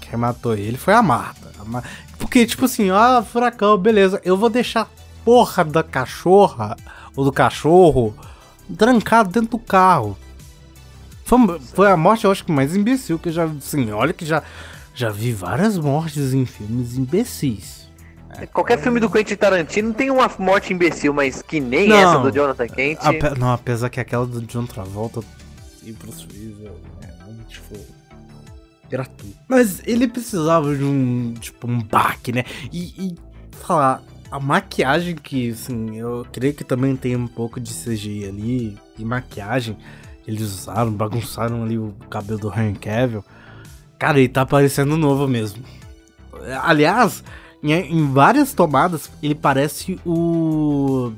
[0.00, 1.52] quem matou ele foi a Marta.
[2.18, 4.18] Porque, tipo assim, ah, furacão, beleza.
[4.24, 4.88] Eu vou deixar a
[5.24, 6.74] porra da cachorra,
[7.14, 8.16] ou do cachorro,
[8.78, 10.16] trancado dentro do carro.
[11.24, 11.38] Foi,
[11.74, 13.44] foi a morte, eu acho que mais imbecil que eu já.
[13.44, 14.42] Assim, olha que já,
[14.94, 17.83] já vi várias mortes em filmes imbecis.
[18.52, 21.96] Qualquer filme do Quentin Tarantino tem uma morte imbecil, mas que nem Não.
[21.96, 22.98] essa do Jonathan Kent.
[23.00, 25.20] Ape- não, apesar que aquela do John Travolta
[25.84, 26.26] Willis
[27.02, 27.78] é muito, tipo,
[28.88, 29.36] gratuito.
[29.48, 32.44] Mas ele precisava de um, tipo, um baque, né?
[32.72, 33.14] E, e
[33.52, 38.78] falar, a maquiagem que, assim, eu creio que também tem um pouco de CGI ali,
[38.98, 39.76] e maquiagem,
[40.26, 43.24] eles usaram, bagunçaram ali o cabelo do Henry Cavill.
[43.98, 45.62] Cara, ele tá parecendo novo mesmo.
[46.62, 47.22] Aliás,
[47.64, 51.12] em, em várias tomadas, ele parece o...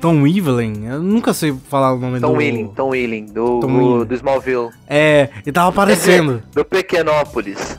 [0.00, 2.38] Tom Evelyn, eu nunca sei falar o nome Tom do...
[2.38, 4.04] Willing, Tom Willing, do, Tom do, Willing.
[4.04, 4.70] do Smallville.
[4.86, 6.42] É, ele tava aparecendo.
[6.52, 7.78] Do Pequenópolis.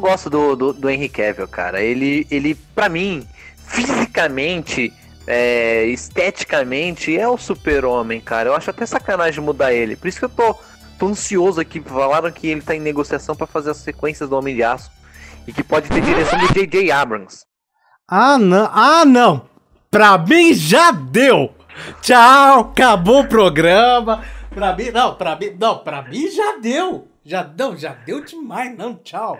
[0.00, 1.82] Eu gosto do, do, do Henry Cavill, cara.
[1.82, 3.22] Ele, ele pra mim,
[3.66, 4.90] fisicamente,
[5.26, 8.48] é, esteticamente, é o super-homem, cara.
[8.48, 9.96] Eu acho até sacanagem mudar ele.
[9.96, 10.56] Por isso que eu tô,
[10.98, 11.82] tô ansioso aqui.
[11.82, 14.90] Falaram que ele tá em negociação pra fazer as sequências do Homem de Aço.
[15.46, 16.90] E que pode ter direção de J.J.
[16.90, 17.44] Abrams.
[18.08, 18.70] Ah, não.
[18.72, 19.50] Ah, não.
[19.90, 21.52] Pra mim já deu.
[22.00, 24.24] Tchau, acabou o programa.
[24.48, 27.06] Pra mim, não, pra mim, não, pra mim já deu.
[27.22, 29.38] Já não, já deu demais, não, tchau.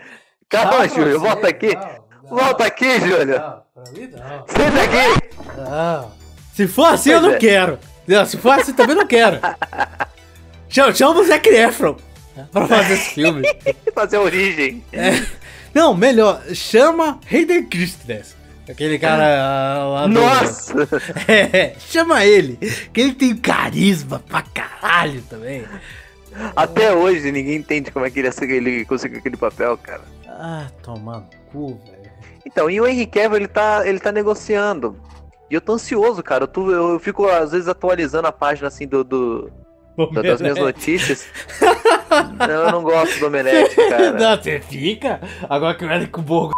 [0.51, 1.27] Calma, Júlio, você.
[1.27, 1.75] volta aqui.
[1.75, 1.83] Não,
[2.25, 3.27] não, Volta aqui, Júlio.
[3.27, 4.47] Não, pra mim não.
[4.49, 5.31] Senta aqui.
[5.57, 6.13] Não.
[6.55, 7.39] Se for assim, eu Pois não é.
[7.39, 7.79] quero.
[8.07, 9.39] Não, se for assim, também não quero.
[10.69, 11.97] Chama, chama o Zac Efron
[12.53, 13.43] pra fazer esse filme.
[13.93, 14.85] Fazer a origem.
[15.75, 18.37] Não, melhor, chama Hayden Christensen.
[18.69, 20.13] Aquele cara ah, lá do...
[20.13, 20.75] Nossa!
[21.27, 22.57] É, chama ele,
[22.93, 25.65] que ele tem carisma pra caralho também.
[26.55, 30.03] Até hoje ninguém entende como é que ele, ele conseguiu aquele papel, cara.
[30.43, 32.11] Ah, tomar no cu, velho.
[32.47, 34.97] Então, e o Henry Cavill, ele tá, ele tá negociando.
[35.51, 36.45] E eu tô ansioso, cara.
[36.45, 39.51] Eu, tô- eu fico, às vezes, atualizando a página, assim, do, do-
[40.15, 41.27] da- das minhas notícias.
[42.39, 44.13] não, eu não gosto do Omelete, cara.
[44.13, 45.21] Não, você fica.
[45.49, 46.55] Agora que o Érico Borgo,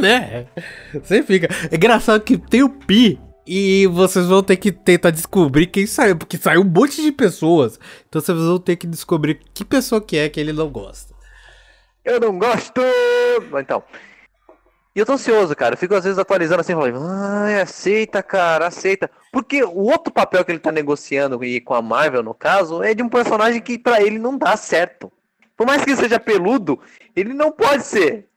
[0.00, 0.46] né?
[0.92, 1.48] Você fica.
[1.70, 3.18] É engraçado que tem o Pi.
[3.46, 7.78] E vocês vão ter que tentar descobrir quem saiu, porque saiu um monte de pessoas.
[8.08, 11.13] Então vocês vão ter que descobrir que pessoa que é que ele não gosta.
[12.04, 12.80] Eu não gosto!
[13.50, 13.82] Mas Então.
[14.94, 15.74] E eu tô ansioso, cara.
[15.74, 19.10] Eu fico, às vezes, atualizando assim, falando, ai, aceita, cara, aceita.
[19.32, 22.94] Porque o outro papel que ele tá negociando, e com a Marvel, no caso, é
[22.94, 25.10] de um personagem que pra ele não dá certo.
[25.56, 26.78] Por mais que ele seja peludo,
[27.16, 28.28] ele não pode ser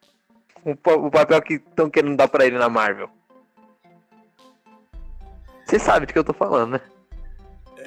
[0.65, 3.07] o, pa- o papel que estão querendo dar pra ele na Marvel.
[5.65, 6.81] Você sabe de que eu tô falando, né?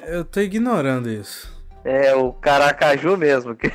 [0.05, 1.51] Eu tô ignorando isso.
[1.83, 3.53] É o Caracaju mesmo.
[3.55, 3.71] que-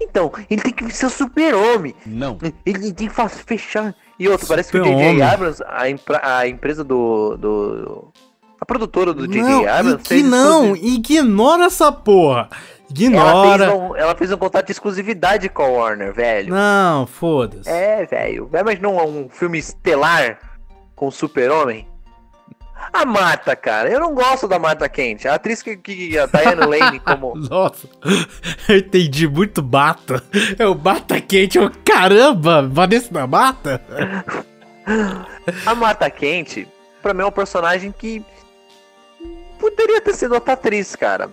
[0.00, 1.94] Então, ele tem que ser o super-homem.
[2.06, 2.38] Não.
[2.64, 3.94] Ele tem que fechar.
[4.18, 4.84] E outro, parece que o.
[4.84, 5.22] J.J.
[5.22, 8.12] Abrams, a, impra- a empresa do, do.
[8.60, 9.42] A produtora do J.J.
[9.42, 10.02] Não, Abrams.
[10.04, 12.48] que não, ignora essa porra.
[12.50, 13.66] Ela Ignora.
[13.68, 16.54] fez, um, ela fez um contrato de exclusividade com a Warner, velho.
[16.54, 17.68] Não, foda-se.
[17.68, 18.46] É, velho.
[18.50, 20.38] Vai imaginar um, um filme estelar
[20.96, 21.86] com o Super-Homem?
[22.92, 23.88] A Marta, cara.
[23.90, 25.26] Eu não gosto da Marta Kent.
[25.26, 27.34] A atriz que, que a Diane Lane como.
[27.48, 27.88] Nossa,
[28.68, 30.22] eu entendi muito bata.
[30.58, 33.82] É o bata quente, eu, caramba, Vanessa da Mata?
[35.66, 36.66] A Marta Kent,
[37.02, 38.24] pra mim, é um personagem que
[39.58, 41.28] poderia ter sido outra atriz, cara.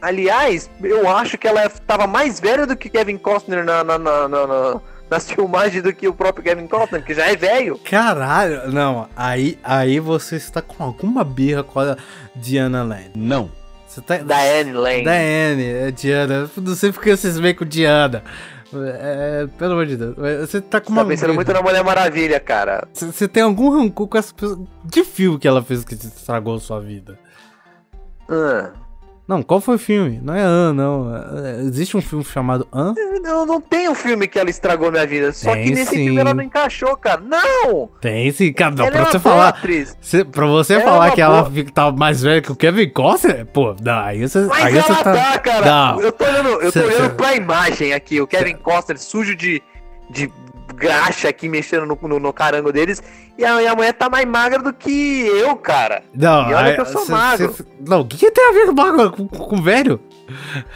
[0.00, 4.28] Aliás, eu acho que ela tava mais velha do que Kevin Costner na, na, na-
[4.28, 4.80] na-
[5.22, 7.78] nas filmagens do que o próprio Kevin Costner, que já é velho.
[7.84, 11.96] Caralho, não, aí, aí você está com alguma birra com a
[12.34, 13.12] Diana Lane.
[13.14, 13.50] Não.
[13.86, 14.16] Você tá...
[14.16, 15.02] Diane Lane.
[15.02, 18.24] Diane, é Diana, não sei porque vocês veem com Diana.
[18.74, 21.02] É, pelo amor de Deus, você tá com uma...
[21.02, 22.88] tá pensando muito na Mulher Maravilha, cara.
[22.94, 24.66] Você tem algum rancor com essa pessoa?
[24.90, 27.18] Que filme que ela fez que te estragou sua vida?
[28.30, 28.70] Ah,
[29.26, 30.20] Não, qual foi o filme?
[30.22, 31.14] Não é An, não.
[31.46, 32.92] É, Existe um filme chamado An?
[33.24, 35.32] eu não tenho filme que ela estragou minha vida.
[35.32, 36.04] Só Tem que nesse sim.
[36.04, 37.20] filme ela não encaixou, cara.
[37.20, 37.88] Não!
[38.00, 38.74] Tem sim, cara.
[38.74, 39.48] Não, ela pra é você falar.
[39.48, 39.96] atriz.
[40.00, 42.50] Cê, pra você Ela é falar uma que ela boa- fica- tava mais velha que
[42.52, 45.12] o Kevin Costner, pô, não, aí você, Mas aí você ela tá.
[45.14, 45.66] tá, cara.
[45.66, 46.00] Não.
[46.00, 49.36] Eu tô olhando, eu tô Cê- olhando cê- pra imagem aqui, o Kevin Costner sujo
[49.36, 49.62] de,
[50.10, 50.30] de
[50.72, 53.02] graxa aqui mexendo no, no, no carango deles.
[53.38, 56.02] E a minha mulher tá mais magra do que eu, cara.
[56.14, 57.52] Não, E olha que eu sou cê- magro.
[57.54, 60.00] cê- não, o que, que tem a ver com, magro- com, com- velho?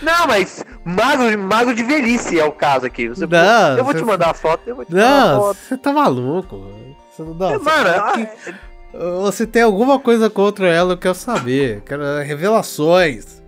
[0.02, 3.08] Não, mas magro, magro de velhice é o caso aqui.
[3.08, 5.56] Você- Não, eu vou cê- te mandar a foto, eu vou te Não, foto.
[5.58, 6.70] você tá maluco.
[7.16, 8.50] Cê- não, É, mano, que-
[8.94, 11.82] ah, Você tem alguma coisa contra ela, eu quero saber.
[11.82, 13.42] Quero revelações.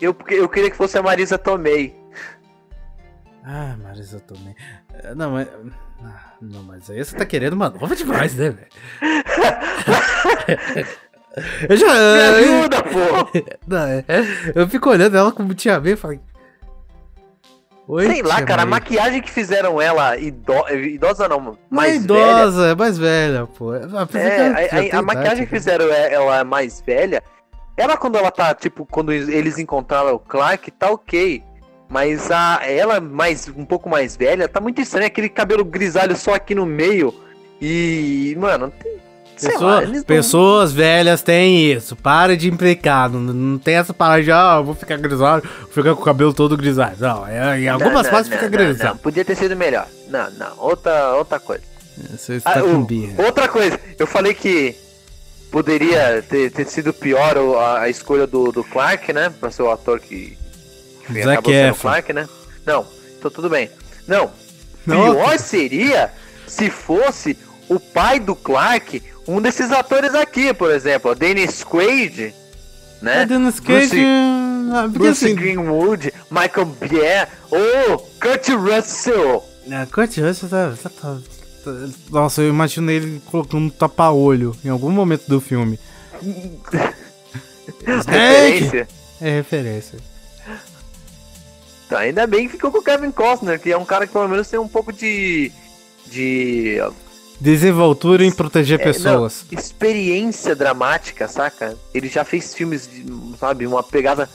[0.00, 1.94] Eu, eu queria que fosse a Marisa Tomei.
[3.44, 4.54] Ah, Marisa Tomei.
[5.16, 5.48] Não, mas.
[6.04, 8.68] Ah, não, mas aí você tá querendo uma nova demais, né, velho?
[11.68, 11.86] eu já.
[11.86, 13.28] Me ajuda, pô!
[13.66, 14.04] Não, é,
[14.54, 16.20] eu fico olhando ela como tia B e falei.
[17.88, 20.52] Oi, Sei lá, cara, a maquiagem que fizeram ela ido...
[20.70, 23.74] idosa não, mais não é idosa, é mais velha, pô.
[23.74, 27.22] É, a, a, a maquiagem que fizeram ela mais velha,
[27.76, 31.42] ela quando ela tá, tipo, quando eles encontraram o Clark, tá ok.
[31.92, 36.32] Mas a ela mais um pouco mais velha, tá muito estranho aquele cabelo grisalho só
[36.32, 37.14] aqui no meio.
[37.60, 39.02] E, mano, tem,
[39.38, 40.76] Pessoa, lá, pessoas não...
[40.78, 41.94] velhas têm isso.
[41.94, 43.10] Para de implicar.
[43.10, 46.32] Não, não tem essa parada de, ah, vou ficar grisalho, vou ficar com o cabelo
[46.32, 46.96] todo grisalho.
[46.98, 48.90] Não, é, em algumas fases fica grisalho.
[48.90, 49.86] Não, podia ter sido melhor.
[50.08, 50.58] Não, não.
[50.60, 51.62] Outra, outra coisa.
[52.10, 53.22] Você está ah, com birra.
[53.22, 53.78] Outra coisa.
[53.98, 54.74] Eu falei que
[55.50, 59.30] poderia ter, ter sido pior a, a escolha do, do Clark, né?
[59.38, 60.38] Pra ser o ator que,
[61.08, 62.28] acabou sendo Clark, né?
[62.64, 62.86] Não,
[63.18, 63.70] então tudo bem.
[64.06, 64.30] Não,
[64.84, 66.12] pior seria
[66.46, 67.36] se fosse
[67.68, 72.34] o pai do Clark um desses atores aqui, por exemplo, Dennis Quaid,
[73.00, 73.22] né?
[73.22, 73.88] É, Dennis Quaid...
[73.88, 74.04] Bruce,
[74.72, 75.34] ah, Bruce assim...
[75.34, 79.44] Greenwood, Michael Bier ou Kurt Russell.
[79.70, 81.18] É, Kurt Russell tá, tá, tá,
[81.64, 81.70] tá,
[82.10, 85.78] Nossa, eu imagino ele colocando um tapa-olho em algum momento do filme.
[87.86, 88.88] referência.
[89.20, 89.98] É referência.
[91.94, 94.48] Ainda bem que ficou com o Kevin Costner, que é um cara que pelo menos
[94.48, 95.50] tem um pouco de.
[96.06, 96.78] de
[97.40, 99.44] Desenvoltura em proteger é, pessoas.
[99.50, 101.76] Não, experiência dramática, saca?
[101.92, 102.88] Ele já fez filmes,
[103.38, 104.28] sabe, uma pegada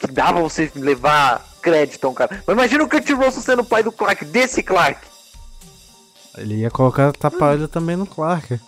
[0.00, 2.42] que dava você levar crédito a um cara.
[2.46, 5.00] Mas imagina o Kurt Russell sendo o pai do Clark, desse Clark.
[6.36, 7.68] Ele ia colocar tapalha hum.
[7.68, 8.58] também no Clark.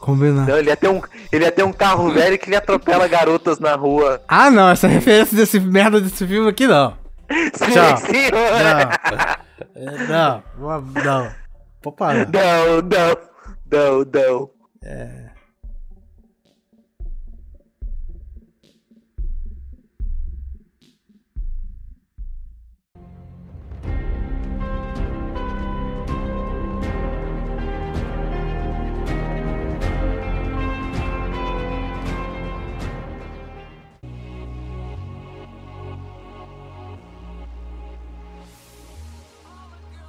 [0.00, 0.46] Combinar.
[0.46, 3.58] Não, ele ia, ter um, ele ia ter um carro velho que ele atropela garotas
[3.58, 4.22] na rua.
[4.28, 6.94] Ah, não, essa referência desse merda desse filme aqui não.
[7.30, 7.96] Sim, Tchau.
[7.98, 8.30] Sim,
[10.08, 10.42] não.
[10.58, 11.32] não, não.
[11.82, 12.26] Pô, para.
[12.26, 13.16] Não, não,
[13.70, 14.50] não, não.
[14.82, 15.27] É.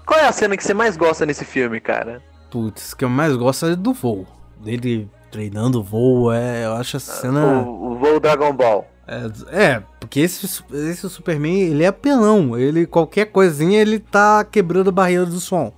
[0.10, 2.20] Qual é a cena que você mais gosta nesse filme, cara?
[2.50, 4.26] Putz, que eu mais gosto é do voo.
[4.58, 7.62] Dele treinando o voo, é, eu acho essa cena.
[7.62, 8.90] O, o voo Dragon Ball.
[9.08, 12.58] É, é, porque esse, esse Superman, ele é apelão.
[12.58, 15.72] Ele, qualquer coisinha, ele tá quebrando a barreira do som.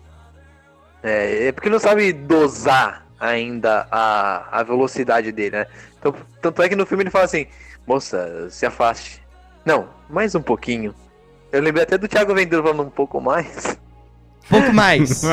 [1.04, 5.68] É, é porque não sabe dosar ainda a, a velocidade dele, né?
[6.00, 7.48] Então, tanto é que no filme ele fala assim:
[7.86, 9.22] moça, se afaste.
[9.66, 10.96] Não, mais um pouquinho.
[11.52, 13.78] Eu lembrei até do Thiago Ventura falando um pouco mais.
[14.52, 15.24] Pouco mais.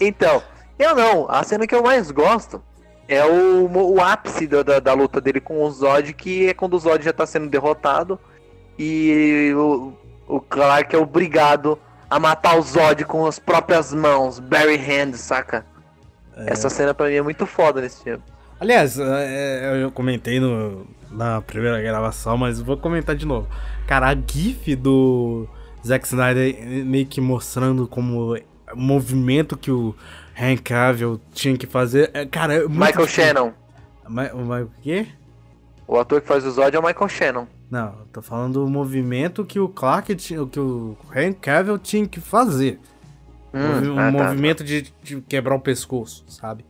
[0.00, 0.42] então,
[0.78, 1.30] eu não.
[1.30, 2.60] A cena que eu mais gosto
[3.08, 6.74] é o, o ápice da, da, da, luta dele com o Zod, que é quando
[6.74, 8.18] o Zod já tá sendo derrotado
[8.78, 9.92] e o,
[10.26, 11.78] o Clark é obrigado
[12.10, 15.64] a matar o Zod com as próprias mãos, Barry Hand, saca?
[16.36, 16.52] É.
[16.52, 18.22] Essa cena pra mim é muito foda nesse filme.
[18.58, 23.48] Aliás, é, eu comentei no, na primeira gravação, mas vou comentar de novo.
[23.86, 25.46] Cara, a GIF do
[25.86, 28.36] Zack Snyder meio que mostrando como
[28.74, 29.94] movimento que o
[30.38, 32.10] Hank Cavill tinha que fazer.
[32.12, 33.24] É, cara, é Michael difícil.
[33.24, 33.52] Shannon.
[34.08, 35.06] Ma o Michael quê?
[35.86, 37.46] O ator que faz o Zod é o Michael Shannon.
[37.70, 42.20] Não, tô falando do movimento que o Clark tinha, que o Hank Cavill tinha que
[42.20, 42.78] fazer.
[43.52, 44.64] Hum, um ah, tá, movimento tá.
[44.64, 46.64] De, de, quebrar o pescoço, sabe?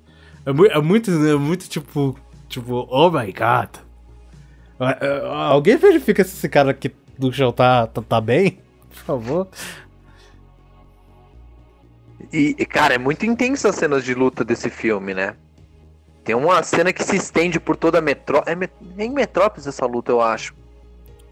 [0.45, 2.17] É, é muito, é muito tipo,
[2.49, 3.86] tipo, oh my god.
[4.79, 8.59] Alguém verifica se esse cara aqui do chão tá, tá, tá bem?
[8.91, 9.49] Por favor.
[12.33, 15.35] E, cara, é muito intensa as cenas de luta desse filme, né?
[16.25, 18.65] Tem uma cena que se estende por toda a metrópole.
[18.65, 20.55] É, é, em Metrópolis essa luta, eu acho.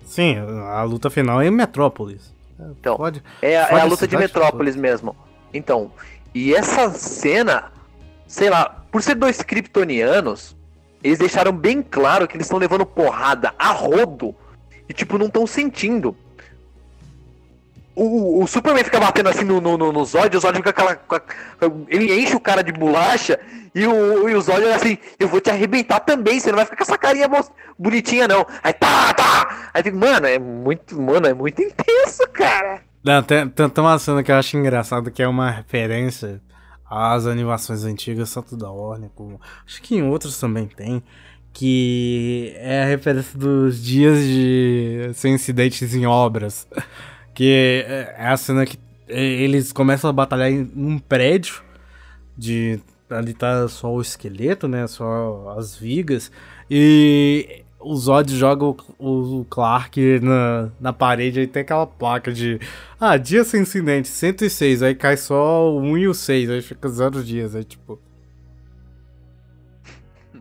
[0.07, 2.33] Sim, a luta final é em Metrópolis.
[2.79, 5.17] Então, pode, é, pode é a luta de Metrópolis mesmo.
[5.53, 5.91] Então,
[6.33, 7.73] e essa cena,
[8.27, 10.57] sei lá, por ser dois kryptonianos,
[11.05, 14.35] eles deixaram bem claro que eles estão levando porrada a rodo
[14.89, 16.17] e, tipo, não estão sentindo.
[17.95, 20.99] O, o, Superman fica batendo assim no, no, no, no Zod, o Zod fica aquela.
[21.89, 23.39] Ele enche o cara de bolacha
[23.73, 26.65] e o, e o Zod é assim: Eu vou te arrebentar também, você não vai
[26.65, 27.29] ficar com essa carinha
[27.79, 28.45] bonitinha, não.
[28.65, 29.71] Aí tá, tá.
[29.73, 31.01] Aí fica, mano, é muito.
[31.01, 32.81] Mano, é muito intenso, cara.
[33.05, 36.41] Não, tem, tem, tem uma cena que eu acho engraçada que é uma referência
[36.95, 39.41] as animações antigas, tanto da Warner como.
[39.67, 41.03] Acho que em outros também tem.
[41.53, 46.67] Que é a referência dos dias de sem incidentes em obras.
[47.35, 48.79] Que é a cena que
[49.09, 51.65] eles começam a batalhar em um prédio
[52.39, 52.81] de
[53.11, 54.87] ali tá só o esqueleto, né?
[54.87, 56.31] Só as vigas.
[56.71, 62.59] E o Zod joga o, o Clark na, na parede, aí tem aquela placa de
[62.99, 66.89] ah, dia sem incidente, 106, aí cai só o 1 e o 6, aí fica
[66.89, 68.01] zero dias, aí tipo.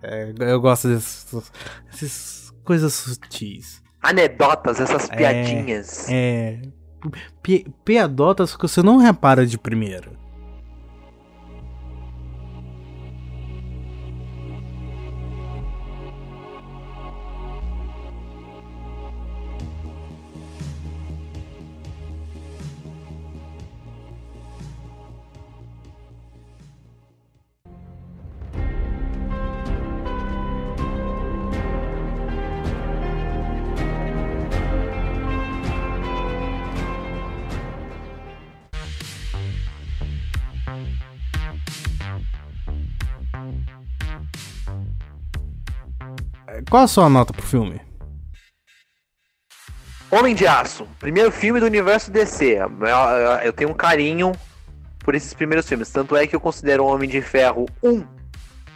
[0.02, 1.52] É, eu gosto dessas,
[1.92, 3.82] dessas coisas sutis.
[4.02, 6.10] Anedotas, essas é, piadinhas.
[6.10, 6.62] É.
[7.42, 10.23] Pi, piadotas que você não repara de primeira.
[46.70, 47.82] Qual a sua nota pro filme?
[50.12, 52.60] Homem de Aço, primeiro filme do universo DC.
[53.44, 54.32] Eu tenho um carinho
[55.00, 55.90] por esses primeiros filmes.
[55.90, 58.04] Tanto é que eu considero o Homem de Ferro 1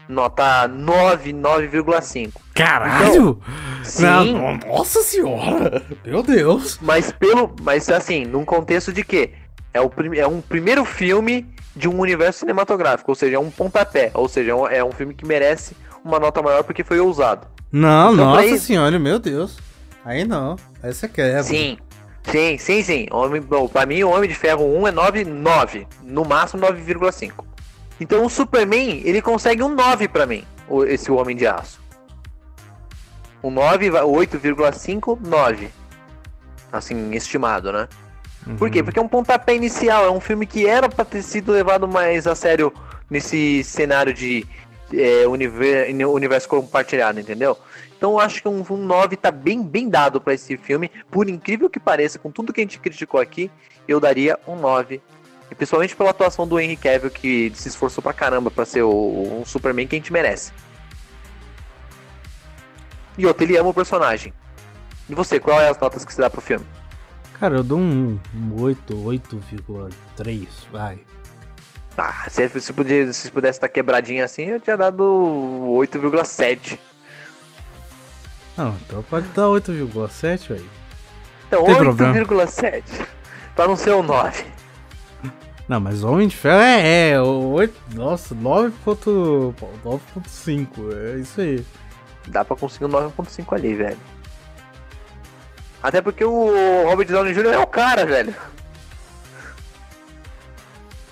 [0.07, 2.31] nota 9, 9,5.
[2.53, 3.39] Caralho!
[3.39, 4.67] Então, sim.
[4.67, 5.83] Nossa senhora!
[6.05, 6.79] Meu Deus!
[6.81, 7.53] Mas pelo.
[7.61, 9.31] Mas assim, num contexto de que
[9.73, 14.09] é, o, é um primeiro filme de um universo cinematográfico, ou seja, é um pontapé,
[14.13, 17.47] ou seja, é um, é um filme que merece uma nota maior porque foi ousado.
[17.71, 18.59] Não, então, nossa aí...
[18.59, 19.57] senhora, meu Deus.
[20.05, 20.55] Aí não.
[20.81, 21.43] Aí você quebra.
[21.43, 21.77] Sim.
[22.23, 23.07] Sim, sim, sim.
[23.11, 25.87] Homem, bom, pra mim, o Homem de Ferro 1 é 9,9.
[26.03, 27.45] No máximo 9,5.
[27.99, 30.43] Então o Superman, ele consegue um 9 pra mim,
[30.87, 31.79] esse Homem de Aço.
[33.43, 35.69] Um 9, 8,5, 9.
[36.71, 37.87] Assim, estimado, né?
[38.45, 38.55] Uhum.
[38.57, 38.83] Por quê?
[38.83, 42.27] Porque é um pontapé inicial, é um filme que era pra ter sido levado mais
[42.27, 42.73] a sério
[43.09, 44.45] nesse cenário de
[44.93, 47.57] é, universo, universo compartilhado, entendeu?
[47.97, 50.91] Então eu acho que um, um 9 tá bem, bem dado para esse filme.
[51.09, 53.49] Por incrível que pareça, com tudo que a gente criticou aqui,
[53.87, 55.01] eu daria um 9.
[55.49, 59.39] E principalmente pela atuação do Henry Cavill, que se esforçou pra caramba pra ser o,
[59.41, 60.51] um Superman que a gente merece.
[63.17, 64.33] E outro, ele ama o personagem.
[65.09, 66.65] E você, qual é as notas que você dá pro filme?
[67.39, 70.99] Cara, eu dou um, um 8, 8,3, vai.
[71.97, 76.77] Ah, se, se, podia, se pudesse estar quebradinho assim, eu tinha dado 8,7.
[78.55, 80.69] Não, então pode dar 8,7, velho.
[81.47, 82.83] Então, 8,7.
[83.55, 84.45] Pra não ser o 9.
[85.67, 91.65] Não, mas Homem de Ferro é, é 8, nossa, 9.5, é isso aí.
[92.27, 93.97] Dá pra conseguir um 9.5 ali, velho.
[95.81, 97.53] Até porque o Robert Downey Jr.
[97.53, 98.35] é o cara, velho.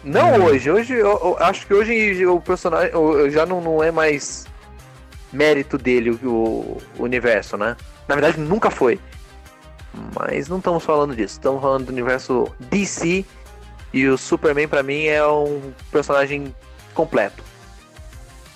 [0.05, 0.45] Não hum.
[0.45, 0.69] hoje.
[0.69, 2.91] Hoje eu, eu, acho que hoje o personagem
[3.31, 4.45] já não, não é mais
[5.33, 7.75] mérito dele o, o, universo, né?
[8.07, 8.99] Na verdade nunca foi.
[10.13, 11.33] Mas não estamos falando disso.
[11.33, 13.25] Estamos falando do universo DC
[13.91, 16.53] e o Superman para mim é um personagem
[16.93, 17.43] completo.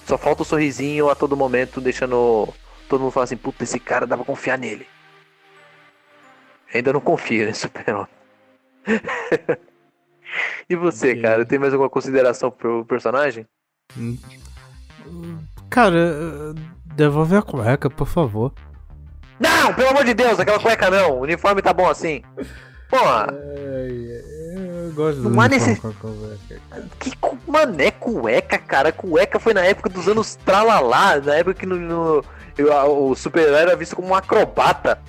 [0.06, 2.50] Só falta o sorrisinho a todo momento, deixando
[2.88, 4.88] todo mundo falar assim, puta, esse cara dá pra confiar nele.
[6.74, 8.08] Ainda não confio nesse super-homem.
[10.70, 11.22] E você, okay.
[11.22, 13.46] cara, tem mais alguma consideração pro personagem?
[13.98, 14.18] Hum.
[15.70, 16.54] Cara,
[16.96, 18.54] devolve a cueca, por favor.
[19.40, 21.18] Não, pelo amor de Deus, aquela cueca não.
[21.18, 22.22] O uniforme tá bom assim.
[22.90, 23.28] Porra.
[23.32, 25.82] eu gosto do Mas nesse...
[27.00, 27.14] Que
[27.48, 28.92] mano, é cueca, cara.
[28.92, 32.26] Cueca foi na época dos anos tralalá, na época que no, no
[32.88, 35.00] o super-herói era visto como um acrobata.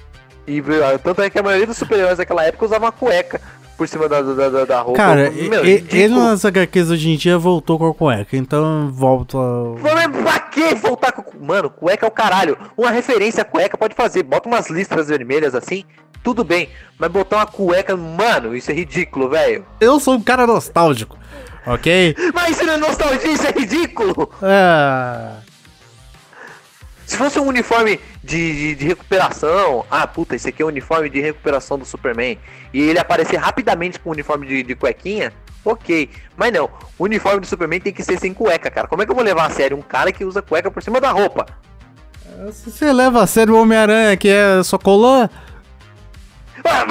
[0.46, 0.62] E
[1.02, 3.40] tanto é que a maioria dos super-heróis daquela época usava uma cueca
[3.80, 4.98] por cima da, da, da roupa.
[4.98, 9.38] Cara, Meu, ele nas HQs hoje em dia voltou com a cueca, então volta.
[9.80, 11.24] Mas pra que voltar com.
[11.42, 12.58] Mano, cueca é o caralho.
[12.76, 14.22] Uma referência a cueca pode fazer.
[14.22, 15.84] Bota umas listras vermelhas assim,
[16.22, 16.68] tudo bem.
[16.98, 19.64] Mas botar uma cueca, mano, isso é ridículo, velho.
[19.80, 21.18] Eu sou um cara nostálgico,
[21.66, 22.14] ok?
[22.34, 24.30] Mas isso não é nostalgia, isso é ridículo!
[24.42, 25.49] É.
[27.10, 31.10] Se fosse um uniforme de, de, de, recuperação, ah, puta, esse aqui é o uniforme
[31.10, 32.38] de recuperação do Superman,
[32.72, 35.32] e ele aparecer rapidamente com o uniforme de, de cuequinha,
[35.64, 36.08] ok.
[36.36, 38.86] Mas não, o uniforme do Superman tem que ser sem cueca, cara.
[38.86, 41.00] Como é que eu vou levar a sério um cara que usa cueca por cima
[41.00, 41.46] da roupa?
[42.52, 45.28] Se você leva a sério o Homem-Aranha, que é só colã.
[46.64, 46.86] Ah,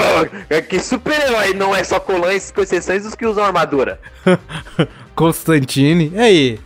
[0.62, 4.02] que super-herói não é só colãs, com exceções dos que usam armadura.
[5.16, 6.12] Constantine.
[6.14, 6.60] E aí?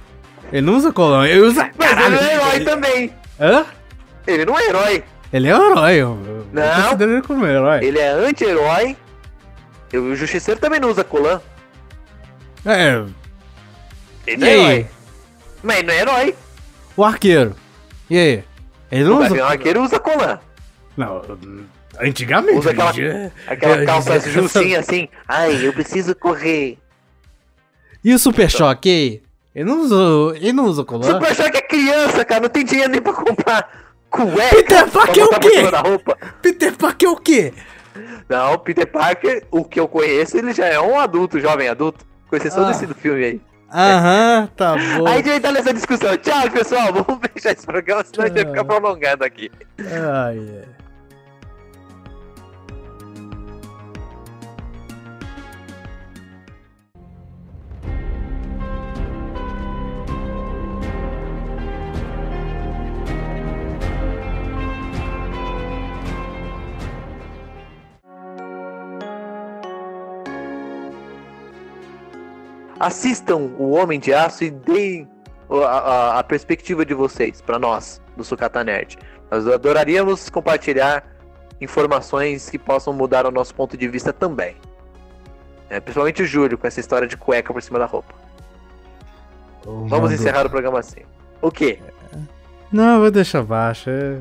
[0.51, 1.69] Ele não usa colã, ele usa.
[1.77, 3.22] Mas ele é herói também.
[3.43, 3.65] Hã?
[4.25, 5.03] Ele não é herói.
[5.33, 6.83] Ele é um herói, eu, eu Não.
[6.83, 7.83] considero ele como herói.
[7.83, 8.95] Ele é anti-herói.
[9.93, 11.41] O Justiceiro também não usa colã.
[12.65, 13.03] É,
[14.25, 14.87] Ele e não é herói.
[15.61, 16.35] Mas ele não é herói.
[16.95, 17.55] O arqueiro.
[18.09, 18.43] E aí?
[18.91, 19.29] Ele não O usa.
[19.29, 20.39] Gavião Arqueiro usa colã.
[20.95, 21.21] Não,
[21.99, 22.57] antigamente.
[22.59, 25.09] Usa aquela, é- aquela é- calça é- justinha assim.
[25.27, 26.77] Ai, eu preciso correr.
[28.03, 29.21] E o Super Choque,
[29.55, 29.59] e?
[29.59, 29.95] Ele não usa.
[30.37, 31.03] Ele não usa colã?
[31.03, 32.41] Super Choque é criança, cara.
[32.41, 33.69] Não tem dinheiro nem pra comprar
[34.09, 34.55] cueca.
[34.55, 35.49] Peter Parker é o quê?
[36.41, 37.53] Peter Parker é o quê?
[38.29, 42.05] Não, Peter Parker, o que eu conheço, ele já é um adulto, jovem adulto.
[42.29, 42.67] Com exceção Ah.
[42.69, 43.41] desse do filme aí.
[43.71, 45.07] Aham, tá bom.
[45.07, 46.15] Aí a gente vai entrar nessa discussão.
[46.17, 46.93] Tchau, pessoal.
[46.93, 49.51] Vamos fechar esse programa, senão a gente vai ficar prolongado aqui.
[49.79, 50.63] Ai, ai.
[72.85, 75.07] Assistam o Homem de Aço e deem
[75.49, 78.97] a, a- a perspectiva de vocês pra nós, do Sucata Nerd.
[79.31, 81.03] Nós adoraríamos compartilhar
[81.61, 84.55] informações que possam mudar o nosso ponto de vista também.
[85.69, 88.13] É, principalmente o Júlio, com essa história de cueca por cima da roupa.
[89.65, 91.01] Ô, Vamos encerrar o programa assim.
[91.41, 91.79] O quê?
[92.71, 93.89] Não, vou deixar baixo.
[93.89, 94.17] é-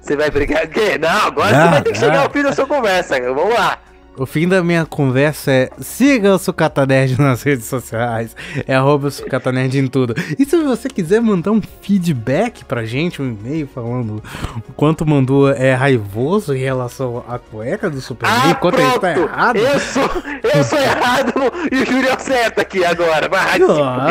[0.00, 0.64] Você vai brigar?
[0.64, 0.96] O quê?
[0.98, 2.22] Não, agora Não, você vai ter que chegar não.
[2.24, 3.20] ao fim da sua conversa.
[3.20, 3.78] Vamos lá.
[4.16, 8.36] O fim da minha conversa é siga o Sucata Nerd nas redes sociais.
[8.66, 10.14] É arroba Sucata Nerd em tudo.
[10.38, 14.22] E se você quiser mandar um feedback pra gente, um e-mail falando
[14.68, 18.98] o quanto mandou é raivoso em relação à cueca do Superman, Ah, quanto ele tá
[19.14, 19.20] pronto.
[19.30, 19.56] errado.
[19.56, 20.10] Eu sou,
[20.54, 21.32] eu sou errado
[21.72, 23.28] e o Júlio é o certo aqui agora.
[23.28, 24.10] Vai Claro.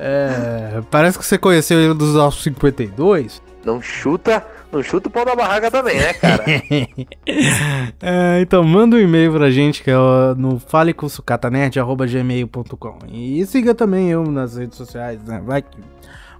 [0.00, 3.42] É, parece que você conheceu ele dos anos 52.
[3.68, 6.42] Não chuta, não chuta o pau da barraca também, né, cara?
[8.00, 9.94] É, então manda um e-mail pra gente que é
[10.38, 15.42] no faleconsucatanerd.gmail.com E siga também eu nas redes sociais, né?
[15.44, 15.76] Vai que.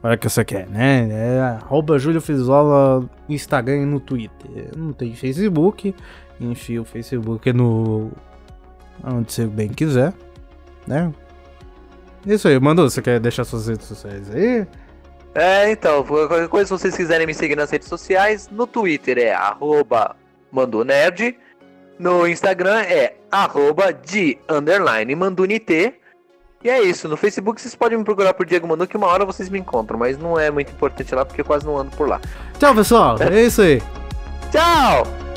[0.02, 1.06] Olha que você quer, né?
[1.10, 4.70] É arroba Júlio Frizola no Instagram e no Twitter.
[4.74, 5.94] Não tem Facebook.
[6.40, 8.10] Enfia o Facebook no.
[9.04, 10.14] Onde você bem quiser,
[10.86, 11.12] né?
[12.24, 12.88] Isso aí, mandou.
[12.88, 14.66] Você quer deixar suas redes sociais aí?
[15.38, 19.32] É, então, qualquer coisa, se vocês quiserem me seguir nas redes sociais, no Twitter é
[19.32, 20.16] arroba
[20.50, 21.38] mandonerd,
[21.96, 25.94] no Instagram é arroba de underline mandunité,
[26.64, 29.24] e é isso, no Facebook vocês podem me procurar por Diego Manu, que uma hora
[29.24, 32.08] vocês me encontram, mas não é muito importante lá, porque eu quase não ando por
[32.08, 32.20] lá.
[32.58, 33.16] Tchau, pessoal.
[33.22, 33.80] É isso aí.
[34.50, 35.27] Tchau!